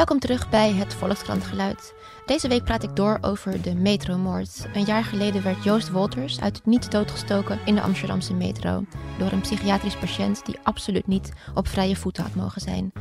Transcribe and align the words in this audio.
Welkom 0.00 0.18
terug 0.18 0.48
bij 0.48 0.72
het 0.72 0.94
Volkskrantgeluid. 0.94 1.94
Deze 2.26 2.48
week 2.48 2.64
praat 2.64 2.82
ik 2.82 2.96
door 2.96 3.18
over 3.20 3.62
de 3.62 3.74
metromoord. 3.74 4.66
Een 4.72 4.84
jaar 4.84 5.04
geleden 5.04 5.42
werd 5.42 5.64
Joost 5.64 5.90
Wolters 5.90 6.40
uit 6.40 6.56
het 6.56 6.66
niet 6.66 6.90
doodgestoken 6.90 7.58
in 7.64 7.74
de 7.74 7.80
Amsterdamse 7.80 8.34
metro. 8.34 8.84
Door 9.18 9.32
een 9.32 9.40
psychiatrisch 9.40 9.96
patiënt 9.96 10.46
die 10.46 10.58
absoluut 10.62 11.06
niet 11.06 11.32
op 11.54 11.68
vrije 11.68 11.96
voeten 11.96 12.22
had 12.22 12.34
mogen 12.34 12.60
zijn. 12.60 12.92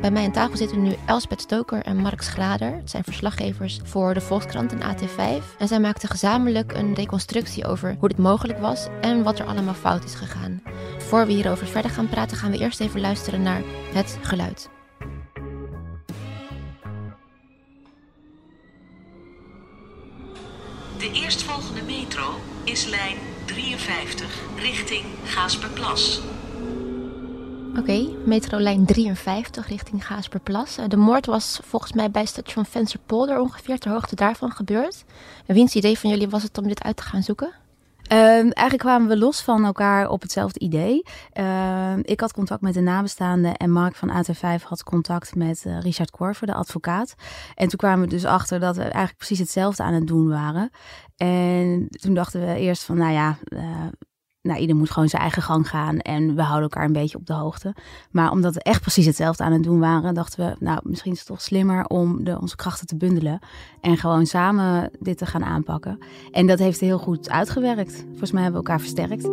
Bij 0.00 0.10
mij 0.10 0.24
aan 0.24 0.32
tafel 0.32 0.56
zitten 0.56 0.82
nu 0.82 0.94
Elspet 1.06 1.40
Stoker 1.40 1.82
en 1.82 1.96
Mark 1.96 2.22
Schrader. 2.22 2.74
Het 2.74 2.90
zijn 2.90 3.04
verslaggevers 3.04 3.80
voor 3.84 4.14
de 4.14 4.20
Volkskrant 4.20 4.72
en 4.72 4.80
AT5. 4.80 5.56
En 5.58 5.68
zij 5.68 5.80
maakten 5.80 6.08
gezamenlijk 6.08 6.72
een 6.72 6.94
reconstructie 6.94 7.66
over 7.66 7.96
hoe 7.98 8.08
dit 8.08 8.18
mogelijk 8.18 8.58
was 8.58 8.86
en 9.00 9.22
wat 9.22 9.38
er 9.38 9.46
allemaal 9.46 9.74
fout 9.74 10.04
is 10.04 10.14
gegaan. 10.14 10.62
Voor 10.98 11.26
we 11.26 11.32
hierover 11.32 11.66
verder 11.66 11.90
gaan 11.90 12.08
praten, 12.08 12.36
gaan 12.36 12.50
we 12.50 12.58
eerst 12.58 12.80
even 12.80 13.00
luisteren 13.00 13.42
naar 13.42 13.62
het 13.92 14.18
geluid. 14.22 14.72
De 21.04 21.12
eerstvolgende 21.12 21.82
metro 21.82 22.34
is 22.62 22.84
lijn 22.84 23.16
53 23.44 24.40
richting 24.56 25.04
Gaasperplas. 25.24 26.20
Oké, 27.78 28.08
metrolijn 28.24 28.86
53 28.86 29.68
richting 29.68 30.06
Gaasperplas. 30.06 30.76
Eh, 30.78 30.88
De 30.88 30.96
moord 30.96 31.26
was 31.26 31.60
volgens 31.62 31.92
mij 31.92 32.10
bij 32.10 32.26
station 32.26 32.64
Vensterpolder 32.64 33.40
ongeveer 33.40 33.78
ter 33.78 33.90
hoogte 33.90 34.14
daarvan 34.14 34.50
gebeurd. 34.50 35.04
En 35.46 35.54
wiens 35.54 35.74
idee 35.74 35.98
van 35.98 36.10
jullie 36.10 36.28
was 36.28 36.42
het 36.42 36.58
om 36.58 36.68
dit 36.68 36.82
uit 36.82 36.96
te 36.96 37.02
gaan 37.02 37.22
zoeken? 37.22 37.52
Ehm, 38.08 38.20
eigenlijk 38.50 38.78
kwamen 38.78 39.08
we 39.08 39.16
los 39.16 39.42
van 39.42 39.64
elkaar 39.64 40.08
op 40.08 40.22
hetzelfde 40.22 40.60
idee. 40.60 41.02
Ehm, 41.32 42.00
ik 42.02 42.20
had 42.20 42.32
contact 42.32 42.60
met 42.60 42.74
de 42.74 42.80
nabestaanden 42.80 43.56
en 43.56 43.70
Mark 43.70 43.94
van 43.94 44.10
AT5 44.10 44.62
had 44.62 44.82
contact 44.82 45.34
met 45.34 45.64
eh, 45.66 45.80
Richard 45.80 46.10
Korver, 46.10 46.46
de 46.46 46.54
advocaat. 46.54 47.14
En 47.54 47.68
toen 47.68 47.78
kwamen 47.78 48.04
we 48.04 48.10
dus 48.10 48.24
achter 48.24 48.60
dat 48.60 48.76
we 48.76 48.82
eigenlijk 48.82 49.16
precies 49.16 49.38
hetzelfde 49.38 49.82
aan 49.82 49.94
het 49.94 50.06
doen 50.06 50.28
waren. 50.28 50.70
En 51.16 51.88
toen 51.90 52.14
dachten 52.14 52.40
we 52.40 52.58
eerst 52.58 52.84
van, 52.84 52.96
nou 52.96 53.12
ja, 53.12 53.38
eh, 53.44 53.86
nou, 54.44 54.60
ieder 54.60 54.76
moet 54.76 54.90
gewoon 54.90 55.08
zijn 55.08 55.22
eigen 55.22 55.42
gang 55.42 55.68
gaan 55.68 55.98
en 55.98 56.34
we 56.34 56.42
houden 56.42 56.62
elkaar 56.62 56.84
een 56.84 56.92
beetje 56.92 57.18
op 57.18 57.26
de 57.26 57.32
hoogte. 57.32 57.74
Maar 58.10 58.30
omdat 58.30 58.54
we 58.54 58.62
echt 58.62 58.80
precies 58.80 59.06
hetzelfde 59.06 59.44
aan 59.44 59.52
het 59.52 59.62
doen 59.62 59.78
waren, 59.78 60.14
dachten 60.14 60.46
we, 60.46 60.64
nou, 60.64 60.80
misschien 60.82 61.12
is 61.12 61.18
het 61.18 61.26
toch 61.26 61.40
slimmer 61.40 61.86
om 61.86 62.24
de, 62.24 62.40
onze 62.40 62.56
krachten 62.56 62.86
te 62.86 62.96
bundelen 62.96 63.38
en 63.80 63.96
gewoon 63.96 64.26
samen 64.26 64.90
dit 65.00 65.18
te 65.18 65.26
gaan 65.26 65.44
aanpakken. 65.44 65.98
En 66.30 66.46
dat 66.46 66.58
heeft 66.58 66.80
heel 66.80 66.98
goed 66.98 67.30
uitgewerkt. 67.30 68.04
Volgens 68.08 68.32
mij 68.32 68.42
hebben 68.42 68.60
we 68.60 68.66
elkaar 68.66 68.80
versterkt. 68.80 69.24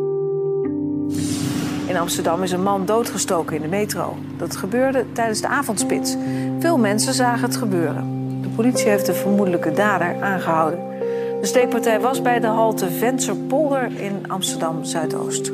In 1.86 1.98
Amsterdam 1.98 2.44
is 2.44 2.52
een 2.52 2.64
man 2.64 2.86
doodgestoken 2.86 3.56
in 3.56 3.62
de 3.62 3.68
metro. 3.68 4.18
Dat 4.38 4.56
gebeurde 4.56 5.06
tijdens 5.12 5.42
de 5.42 5.48
avondspits. 5.48 6.16
Veel 6.60 6.78
mensen 6.78 7.14
zagen 7.14 7.44
het 7.44 7.58
gebeuren. 7.58 8.42
De 8.42 8.50
politie 8.50 8.90
heeft 8.90 9.06
de 9.06 9.14
vermoedelijke 9.14 9.72
dader 9.72 10.22
aangehouden. 10.22 10.91
De 11.42 11.48
steekpartij 11.48 12.00
was 12.00 12.22
bij 12.22 12.40
de 12.40 12.48
halte 12.48 12.92
Vensterpolder 12.92 13.92
in 14.00 14.24
Amsterdam 14.28 14.84
Zuidoost. 14.84 15.52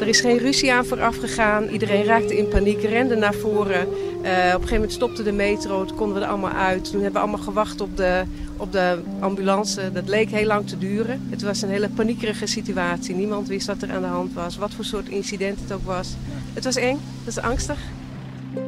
Er 0.00 0.08
is 0.08 0.20
geen 0.20 0.38
ruzie 0.38 0.72
aan 0.72 0.86
vooraf 0.86 1.16
gegaan. 1.16 1.68
Iedereen 1.68 2.04
raakte 2.04 2.36
in 2.36 2.48
paniek, 2.48 2.82
rende 2.82 3.16
naar 3.16 3.34
voren. 3.34 3.80
Eh, 3.80 3.84
op 3.84 3.90
een 4.22 4.50
gegeven 4.50 4.74
moment 4.74 4.92
stopte 4.92 5.22
de 5.22 5.32
metro, 5.32 5.84
toen 5.84 5.96
konden 5.96 6.16
we 6.16 6.22
er 6.22 6.28
allemaal 6.28 6.52
uit. 6.52 6.84
Toen 6.84 7.02
hebben 7.02 7.12
we 7.12 7.18
allemaal 7.18 7.44
gewacht 7.44 7.80
op 7.80 7.96
de, 7.96 8.22
op 8.56 8.72
de 8.72 8.98
ambulance. 9.20 9.92
Dat 9.92 10.08
leek 10.08 10.30
heel 10.30 10.46
lang 10.46 10.68
te 10.68 10.78
duren. 10.78 11.26
Het 11.30 11.42
was 11.42 11.62
een 11.62 11.68
hele 11.68 11.88
paniekerige 11.88 12.46
situatie. 12.46 13.14
Niemand 13.14 13.48
wist 13.48 13.66
wat 13.66 13.82
er 13.82 13.92
aan 13.92 14.02
de 14.02 14.08
hand 14.08 14.32
was, 14.32 14.56
wat 14.56 14.74
voor 14.74 14.84
soort 14.84 15.08
incident 15.08 15.60
het 15.60 15.72
ook 15.72 15.84
was. 15.84 16.14
Het 16.54 16.64
was 16.64 16.76
eng, 16.76 16.98
het 17.24 17.34
was 17.34 17.44
angstig. 17.44 17.78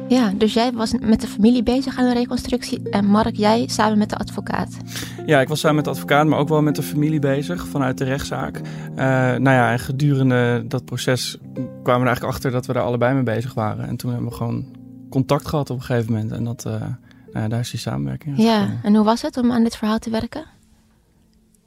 Ja, 0.07 0.31
dus 0.37 0.53
jij 0.53 0.71
was 0.71 0.93
met 1.01 1.21
de 1.21 1.27
familie 1.27 1.63
bezig 1.63 1.97
aan 1.97 2.05
de 2.05 2.13
reconstructie 2.13 2.89
en 2.89 3.05
Mark, 3.05 3.35
jij 3.35 3.67
samen 3.67 3.97
met 3.97 4.09
de 4.09 4.17
advocaat. 4.17 4.77
Ja, 5.25 5.41
ik 5.41 5.47
was 5.47 5.59
samen 5.59 5.75
met 5.75 5.85
de 5.85 5.91
advocaat, 5.91 6.25
maar 6.25 6.39
ook 6.39 6.49
wel 6.49 6.61
met 6.61 6.75
de 6.75 6.83
familie 6.83 7.19
bezig 7.19 7.67
vanuit 7.67 7.97
de 7.97 8.03
rechtszaak. 8.03 8.57
Uh, 8.57 8.95
nou 8.95 9.41
ja, 9.43 9.71
en 9.71 9.79
gedurende 9.79 10.63
dat 10.67 10.85
proces 10.85 11.37
kwamen 11.53 11.83
we 11.83 11.91
er 11.91 12.05
eigenlijk 12.05 12.33
achter 12.33 12.51
dat 12.51 12.65
we 12.65 12.73
daar 12.73 12.83
allebei 12.83 13.13
mee 13.13 13.23
bezig 13.23 13.53
waren. 13.53 13.87
En 13.87 13.97
toen 13.97 14.11
hebben 14.11 14.29
we 14.29 14.35
gewoon 14.35 14.65
contact 15.09 15.47
gehad 15.47 15.69
op 15.69 15.77
een 15.77 15.83
gegeven 15.83 16.13
moment. 16.13 16.31
En 16.31 16.43
dat, 16.43 16.65
uh, 16.65 16.71
nou 16.71 16.93
ja, 17.33 17.47
daar 17.47 17.59
is 17.59 17.71
die 17.71 17.79
samenwerking. 17.79 18.37
Ja, 18.37 18.69
en 18.83 18.95
hoe 18.95 19.05
was 19.05 19.21
het 19.21 19.37
om 19.37 19.51
aan 19.51 19.63
dit 19.63 19.75
verhaal 19.75 19.99
te 19.99 20.09
werken? 20.09 20.45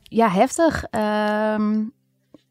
Ja, 0.03 0.29
heftig. 0.31 0.84
Uh, 0.91 1.79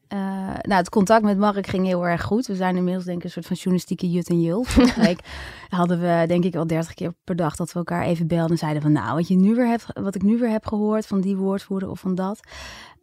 uh, 0.08 0.18
nou, 0.60 0.74
het 0.74 0.88
contact 0.88 1.22
met 1.24 1.38
Mark 1.38 1.66
ging 1.66 1.86
heel 1.86 2.06
erg 2.06 2.22
goed. 2.22 2.46
We 2.46 2.54
zijn 2.54 2.76
inmiddels 2.76 3.04
denk 3.04 3.18
ik 3.18 3.24
een 3.24 3.30
soort 3.30 3.46
van 3.46 3.56
journalistieke 3.56 4.10
jut 4.10 4.28
en 4.28 4.40
jul. 4.40 4.64
Vorige 4.74 5.00
week 5.00 5.20
hadden 5.68 6.00
we 6.00 6.24
denk 6.26 6.44
ik 6.44 6.54
al 6.54 6.66
dertig 6.66 6.94
keer 6.94 7.14
per 7.24 7.36
dag 7.36 7.56
dat 7.56 7.72
we 7.72 7.78
elkaar 7.78 8.04
even 8.04 8.26
belden 8.26 8.50
en 8.50 8.58
zeiden 8.58 8.82
van 8.82 8.92
nou, 8.92 9.14
wat, 9.14 9.28
je 9.28 9.36
nu 9.36 9.54
weer 9.54 9.66
hebt, 9.66 9.86
wat 9.92 10.14
ik 10.14 10.22
nu 10.22 10.38
weer 10.38 10.50
heb 10.50 10.66
gehoord 10.66 11.06
van 11.06 11.20
die 11.20 11.36
woordvoerder 11.36 11.88
of 11.90 12.00
van 12.00 12.14
dat. 12.14 12.40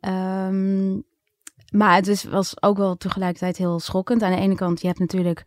Um, 0.01 1.03
maar 1.71 1.95
het 1.95 2.23
was 2.29 2.63
ook 2.63 2.77
wel 2.77 2.95
tegelijkertijd 2.97 3.57
heel 3.57 3.79
schokkend. 3.79 4.23
Aan 4.23 4.31
de 4.31 4.37
ene 4.37 4.55
kant, 4.55 4.81
je 4.81 4.87
hebt 4.87 4.99
natuurlijk 4.99 5.43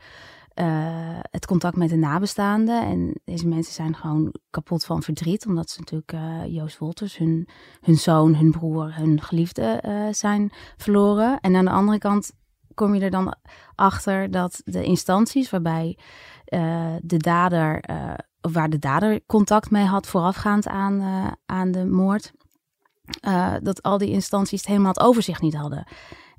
uh, 0.54 1.18
het 1.30 1.46
contact 1.46 1.76
met 1.76 1.88
de 1.88 1.96
nabestaanden. 1.96 2.82
En 2.82 3.20
deze 3.24 3.48
mensen 3.48 3.72
zijn 3.72 3.96
gewoon 3.96 4.34
kapot 4.50 4.84
van 4.84 5.02
verdriet. 5.02 5.46
Omdat 5.46 5.70
ze 5.70 5.78
natuurlijk 5.78 6.12
uh, 6.12 6.54
Joost 6.54 6.78
Wolters, 6.78 7.16
hun, 7.16 7.48
hun 7.80 7.96
zoon, 7.96 8.34
hun 8.34 8.50
broer, 8.50 8.96
hun 8.96 9.22
geliefde 9.22 9.82
uh, 9.86 10.06
zijn 10.10 10.52
verloren. 10.76 11.40
En 11.40 11.56
aan 11.56 11.64
de 11.64 11.70
andere 11.70 11.98
kant 11.98 12.32
kom 12.74 12.94
je 12.94 13.00
er 13.00 13.10
dan 13.10 13.34
achter 13.74 14.30
dat 14.30 14.60
de 14.64 14.84
instanties 14.84 15.50
waarbij 15.50 15.98
de 17.00 17.16
dader, 17.16 17.84
waar 18.40 18.70
de 18.70 18.78
dader 18.78 19.26
contact 19.26 19.70
mee 19.70 19.84
had 19.84 20.06
voorafgaand 20.06 20.66
aan, 20.66 21.02
aan 21.46 21.70
de 21.70 21.86
moord. 21.86 22.32
dat 23.62 23.82
al 23.82 23.98
die 23.98 24.10
instanties 24.10 24.60
het 24.60 24.68
helemaal 24.68 24.92
het 24.92 25.00
overzicht 25.00 25.42
niet 25.42 25.54
hadden. 25.54 25.86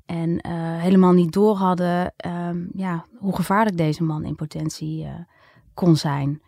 En 0.06 0.30
uh, 0.30 0.52
helemaal 0.80 1.12
niet 1.12 1.32
door 1.32 1.56
hadden 1.56 2.14
um, 2.26 2.68
ja, 2.72 3.04
hoe 3.18 3.36
gevaarlijk 3.36 3.76
deze 3.76 4.02
man 4.02 4.24
in 4.24 4.34
potentie 4.34 5.04
uh, 5.04 5.10
kon 5.74 5.96
zijn. 5.96 6.42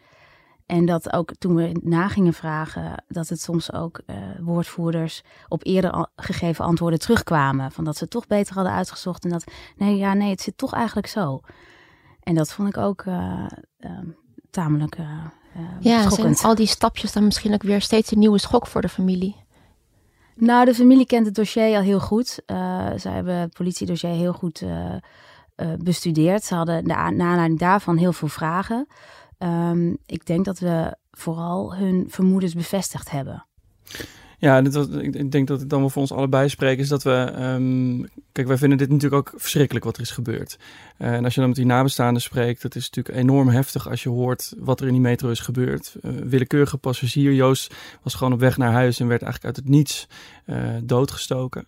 En 0.66 0.86
dat 0.86 1.12
ook 1.12 1.34
toen 1.38 1.54
we 1.54 1.80
na 1.82 2.08
gingen 2.08 2.32
vragen, 2.32 3.04
dat 3.08 3.28
het 3.28 3.40
soms 3.40 3.72
ook 3.72 4.00
uh, 4.06 4.16
woordvoerders 4.40 5.22
op 5.48 5.66
eerder 5.66 6.08
gegeven 6.16 6.64
antwoorden 6.64 6.98
terugkwamen. 6.98 7.72
Van 7.72 7.84
dat 7.84 7.96
ze 7.96 8.02
het 8.02 8.12
toch 8.12 8.26
beter 8.26 8.54
hadden 8.54 8.72
uitgezocht 8.72 9.24
en 9.24 9.30
dat, 9.30 9.44
nee, 9.76 9.96
ja, 9.96 10.14
nee, 10.14 10.30
het 10.30 10.40
zit 10.40 10.58
toch 10.58 10.72
eigenlijk 10.72 11.06
zo. 11.06 11.40
En 12.22 12.34
dat 12.34 12.52
vond 12.52 12.68
ik 12.68 12.76
ook 12.76 13.04
tamelijk 14.50 14.96
ja, 15.80 16.10
schokkend. 16.10 16.44
al 16.44 16.54
die 16.54 16.66
stapjes 16.66 17.12
dan 17.12 17.24
misschien 17.24 17.54
ook 17.54 17.62
weer 17.62 17.80
steeds 17.80 18.10
een 18.10 18.18
nieuwe 18.18 18.38
schok 18.38 18.66
voor 18.66 18.80
de 18.80 18.88
familie? 18.88 19.36
Nou, 20.40 20.64
de 20.64 20.74
familie 20.74 21.06
kent 21.06 21.26
het 21.26 21.34
dossier 21.34 21.76
al 21.76 21.82
heel 21.82 22.00
goed. 22.00 22.42
Uh, 22.46 22.92
ze 22.98 23.08
hebben 23.08 23.34
het 23.34 23.52
politiedossier 23.52 24.10
heel 24.10 24.32
goed 24.32 24.60
uh, 24.60 24.94
uh, 25.56 25.72
bestudeerd. 25.78 26.44
Ze 26.44 26.54
hadden 26.54 26.86
na 26.86 26.94
aanleiding 26.94 27.58
daarvan 27.58 27.96
heel 27.96 28.12
veel 28.12 28.28
vragen. 28.28 28.86
Um, 29.38 29.96
ik 30.06 30.26
denk 30.26 30.44
dat 30.44 30.58
we 30.58 30.96
vooral 31.10 31.76
hun 31.76 32.06
vermoedens 32.08 32.54
bevestigd 32.54 33.10
hebben. 33.10 33.44
Ja, 34.40 34.58
ik, 35.00 35.32
denk 35.32 35.48
dat 35.48 35.60
het 35.60 35.70
dan 35.70 35.80
wel 35.80 35.90
voor 35.90 36.02
ons 36.02 36.12
allebei 36.12 36.48
spreekt, 36.48 36.80
is 36.80 36.88
dat 36.88 37.02
we. 37.02 37.34
Um, 37.38 38.08
kijk, 38.32 38.46
wij 38.46 38.56
vinden 38.56 38.78
dit 38.78 38.88
natuurlijk 38.88 39.28
ook 39.28 39.40
verschrikkelijk 39.40 39.84
wat 39.84 39.96
er 39.96 40.02
is 40.02 40.10
gebeurd. 40.10 40.58
Uh, 40.98 41.12
en 41.12 41.24
als 41.24 41.34
je 41.34 41.40
dan 41.40 41.48
met 41.48 41.58
die 41.58 41.66
nabestaanden 41.66 42.22
spreekt, 42.22 42.62
dat 42.62 42.74
is 42.74 42.90
natuurlijk 42.90 43.18
enorm 43.18 43.48
heftig 43.48 43.88
als 43.88 44.02
je 44.02 44.08
hoort 44.08 44.54
wat 44.58 44.80
er 44.80 44.86
in 44.86 44.92
die 44.92 45.02
metro 45.02 45.30
is 45.30 45.40
gebeurd. 45.40 45.96
Uh, 46.02 46.12
willekeurige 46.24 46.76
passagier, 46.76 47.32
Joost, 47.32 47.74
was 48.02 48.14
gewoon 48.14 48.32
op 48.32 48.40
weg 48.40 48.56
naar 48.56 48.72
huis 48.72 49.00
en 49.00 49.08
werd 49.08 49.22
eigenlijk 49.22 49.56
uit 49.56 49.64
het 49.64 49.74
niets 49.74 50.08
uh, 50.46 50.56
doodgestoken. 50.82 51.66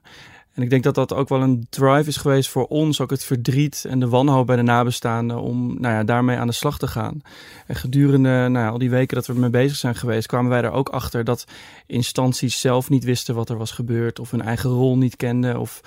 En 0.54 0.62
ik 0.62 0.70
denk 0.70 0.82
dat 0.82 0.94
dat 0.94 1.14
ook 1.14 1.28
wel 1.28 1.42
een 1.42 1.66
drive 1.70 2.08
is 2.08 2.16
geweest 2.16 2.48
voor 2.48 2.66
ons, 2.66 3.00
ook 3.00 3.10
het 3.10 3.24
verdriet 3.24 3.84
en 3.88 4.00
de 4.00 4.08
wanhoop 4.08 4.46
bij 4.46 4.56
de 4.56 4.62
nabestaanden, 4.62 5.40
om 5.40 5.80
nou 5.80 5.94
ja, 5.94 6.04
daarmee 6.04 6.36
aan 6.36 6.46
de 6.46 6.52
slag 6.52 6.78
te 6.78 6.86
gaan. 6.86 7.22
En 7.66 7.74
gedurende 7.74 8.28
nou 8.28 8.64
ja, 8.64 8.68
al 8.68 8.78
die 8.78 8.90
weken 8.90 9.16
dat 9.16 9.26
we 9.26 9.32
ermee 9.32 9.50
bezig 9.50 9.76
zijn 9.76 9.94
geweest, 9.94 10.26
kwamen 10.26 10.50
wij 10.50 10.62
er 10.62 10.70
ook 10.70 10.88
achter 10.88 11.24
dat 11.24 11.44
instanties 11.86 12.60
zelf 12.60 12.90
niet 12.90 13.04
wisten 13.04 13.34
wat 13.34 13.48
er 13.48 13.56
was 13.56 13.70
gebeurd, 13.70 14.18
of 14.18 14.30
hun 14.30 14.42
eigen 14.42 14.70
rol 14.70 14.96
niet 14.96 15.16
kenden, 15.16 15.60
of 15.60 15.80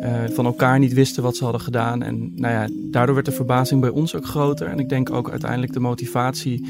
uh, 0.00 0.24
van 0.34 0.44
elkaar 0.44 0.78
niet 0.78 0.92
wisten 0.92 1.22
wat 1.22 1.36
ze 1.36 1.44
hadden 1.44 1.62
gedaan. 1.62 2.02
En 2.02 2.32
nou 2.34 2.54
ja, 2.54 2.68
daardoor 2.90 3.14
werd 3.14 3.26
de 3.26 3.32
verbazing 3.32 3.80
bij 3.80 3.90
ons 3.90 4.14
ook 4.14 4.26
groter. 4.26 4.66
En 4.66 4.78
ik 4.78 4.88
denk 4.88 5.10
ook 5.10 5.30
uiteindelijk 5.30 5.72
de 5.72 5.80
motivatie 5.80 6.68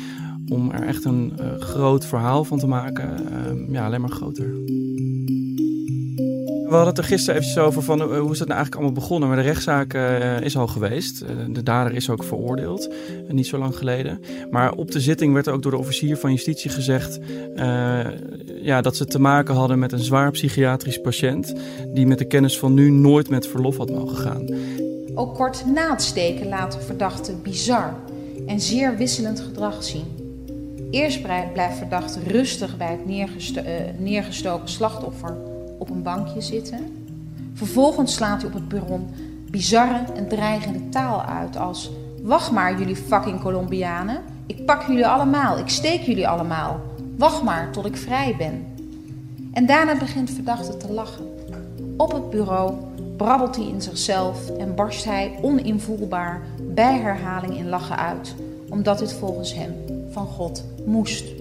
om 0.49 0.71
er 0.71 0.87
echt 0.87 1.05
een 1.05 1.33
uh, 1.41 1.61
groot 1.61 2.07
verhaal 2.07 2.45
van 2.45 2.59
te 2.59 2.67
maken, 2.67 3.19
uh, 3.23 3.73
ja, 3.73 3.87
alleen 3.87 4.01
maar 4.01 4.11
groter. 4.11 4.55
We 6.71 6.77
hadden 6.77 6.95
het 6.95 7.05
er 7.05 7.11
gisteren 7.11 7.41
eventjes 7.41 7.65
over 7.65 7.83
van 7.83 8.01
uh, 8.01 8.07
hoe 8.07 8.33
is 8.33 8.39
dat 8.39 8.49
nou 8.49 8.61
eigenlijk 8.61 8.75
allemaal 8.75 8.93
begonnen. 8.93 9.29
Maar 9.29 9.39
de 9.39 9.45
rechtszaak 9.45 9.95
uh, 9.95 10.41
is 10.41 10.57
al 10.57 10.67
geweest. 10.67 11.23
Uh, 11.23 11.29
de 11.49 11.63
dader 11.63 11.95
is 11.95 12.11
ook 12.11 12.25
veroordeeld, 12.25 12.93
niet 13.29 13.47
zo 13.47 13.59
lang 13.59 13.77
geleden. 13.77 14.21
Maar 14.51 14.73
op 14.73 14.91
de 14.91 15.01
zitting 15.01 15.33
werd 15.33 15.47
er 15.47 15.53
ook 15.53 15.63
door 15.63 15.71
de 15.71 15.79
officier 15.79 16.17
van 16.17 16.31
justitie 16.31 16.71
gezegd 16.71 17.19
ja, 18.63 18.81
dat 18.81 18.97
ze 18.97 19.05
te 19.05 19.21
maken 19.21 19.55
hadden 19.55 19.79
met 19.79 19.93
een 19.93 19.99
zwaar 19.99 20.31
psychiatrisch 20.31 21.01
patiënt. 21.01 21.55
Die 21.95 22.07
met 22.07 22.19
de 22.19 22.25
kennis 22.27 22.59
van 22.59 22.75
nu 22.75 22.91
nooit 22.91 23.29
met 23.29 23.47
verlof 23.47 23.77
had 23.77 23.91
mogen 23.91 24.17
gaan. 24.17 24.49
Ook 25.15 25.35
kort 25.35 25.65
na 25.67 25.91
het 25.91 26.03
steken 26.03 26.49
laat 26.49 26.73
de 26.73 26.81
verdachte 26.81 27.33
bizar 27.43 27.95
en 28.47 28.61
zeer 28.61 28.97
wisselend 28.97 29.41
gedrag 29.41 29.85
zien. 29.85 30.05
Eerst 30.91 31.23
blijft 31.53 31.79
verdachte 31.79 32.21
rustig 32.27 32.77
bij 32.77 32.91
het 32.91 33.07
neergesto 33.07 33.63
neergestoken 33.99 34.69
slachtoffer 34.69 35.50
op 35.81 35.91
een 35.91 36.03
bankje 36.03 36.41
zitten. 36.41 37.07
Vervolgens 37.55 38.15
slaat 38.15 38.41
hij 38.41 38.51
op 38.51 38.55
het 38.55 38.69
perron 38.69 39.09
bizarre 39.51 40.13
en 40.15 40.29
dreigende 40.29 40.89
taal 40.89 41.23
uit 41.23 41.57
als... 41.57 41.91
Wacht 42.23 42.51
maar, 42.51 42.79
jullie 42.79 42.97
fucking 42.97 43.41
Colombianen. 43.41 44.21
Ik 44.47 44.67
pak 44.67 44.83
jullie 44.83 45.07
allemaal, 45.07 45.59
ik 45.59 45.69
steek 45.69 46.01
jullie 46.01 46.29
allemaal. 46.29 46.81
Wacht 47.17 47.43
maar 47.43 47.73
tot 47.73 47.87
ik 47.87 47.97
vrij 47.97 48.35
ben. 48.39 48.67
En 49.53 49.67
daarna 49.67 49.97
begint 49.99 50.31
verdachte 50.31 50.77
te 50.77 50.93
lachen. 50.93 51.25
Op 51.97 52.13
het 52.13 52.31
bureau 52.31 52.75
brabbelt 53.17 53.57
hij 53.57 53.67
in 53.67 53.83
zichzelf 53.83 54.51
en 54.51 54.75
barst 54.75 55.05
hij 55.05 55.39
oninvoelbaar 55.43 56.43
bij 56.63 56.99
herhaling 56.99 57.57
in 57.57 57.69
lachen 57.69 57.97
uit, 57.97 58.35
omdat 58.69 58.99
dit 58.99 59.13
volgens 59.13 59.55
hem 59.55 59.75
van 60.11 60.27
God 60.27 60.65
moest. 60.85 61.40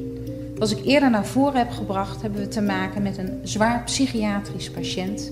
Zoals 0.59 0.75
ik 0.75 0.85
eerder 0.85 1.09
naar 1.09 1.25
voren 1.25 1.57
heb 1.57 1.69
gebracht, 1.69 2.21
hebben 2.21 2.41
we 2.41 2.47
te 2.47 2.61
maken 2.61 3.01
met 3.01 3.17
een 3.17 3.39
zwaar 3.44 3.83
psychiatrisch 3.83 4.71
patiënt, 4.71 5.31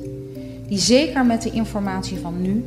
die 0.67 0.77
zeker 0.77 1.25
met 1.25 1.41
de 1.41 1.51
informatie 1.51 2.17
van 2.17 2.41
nu 2.41 2.63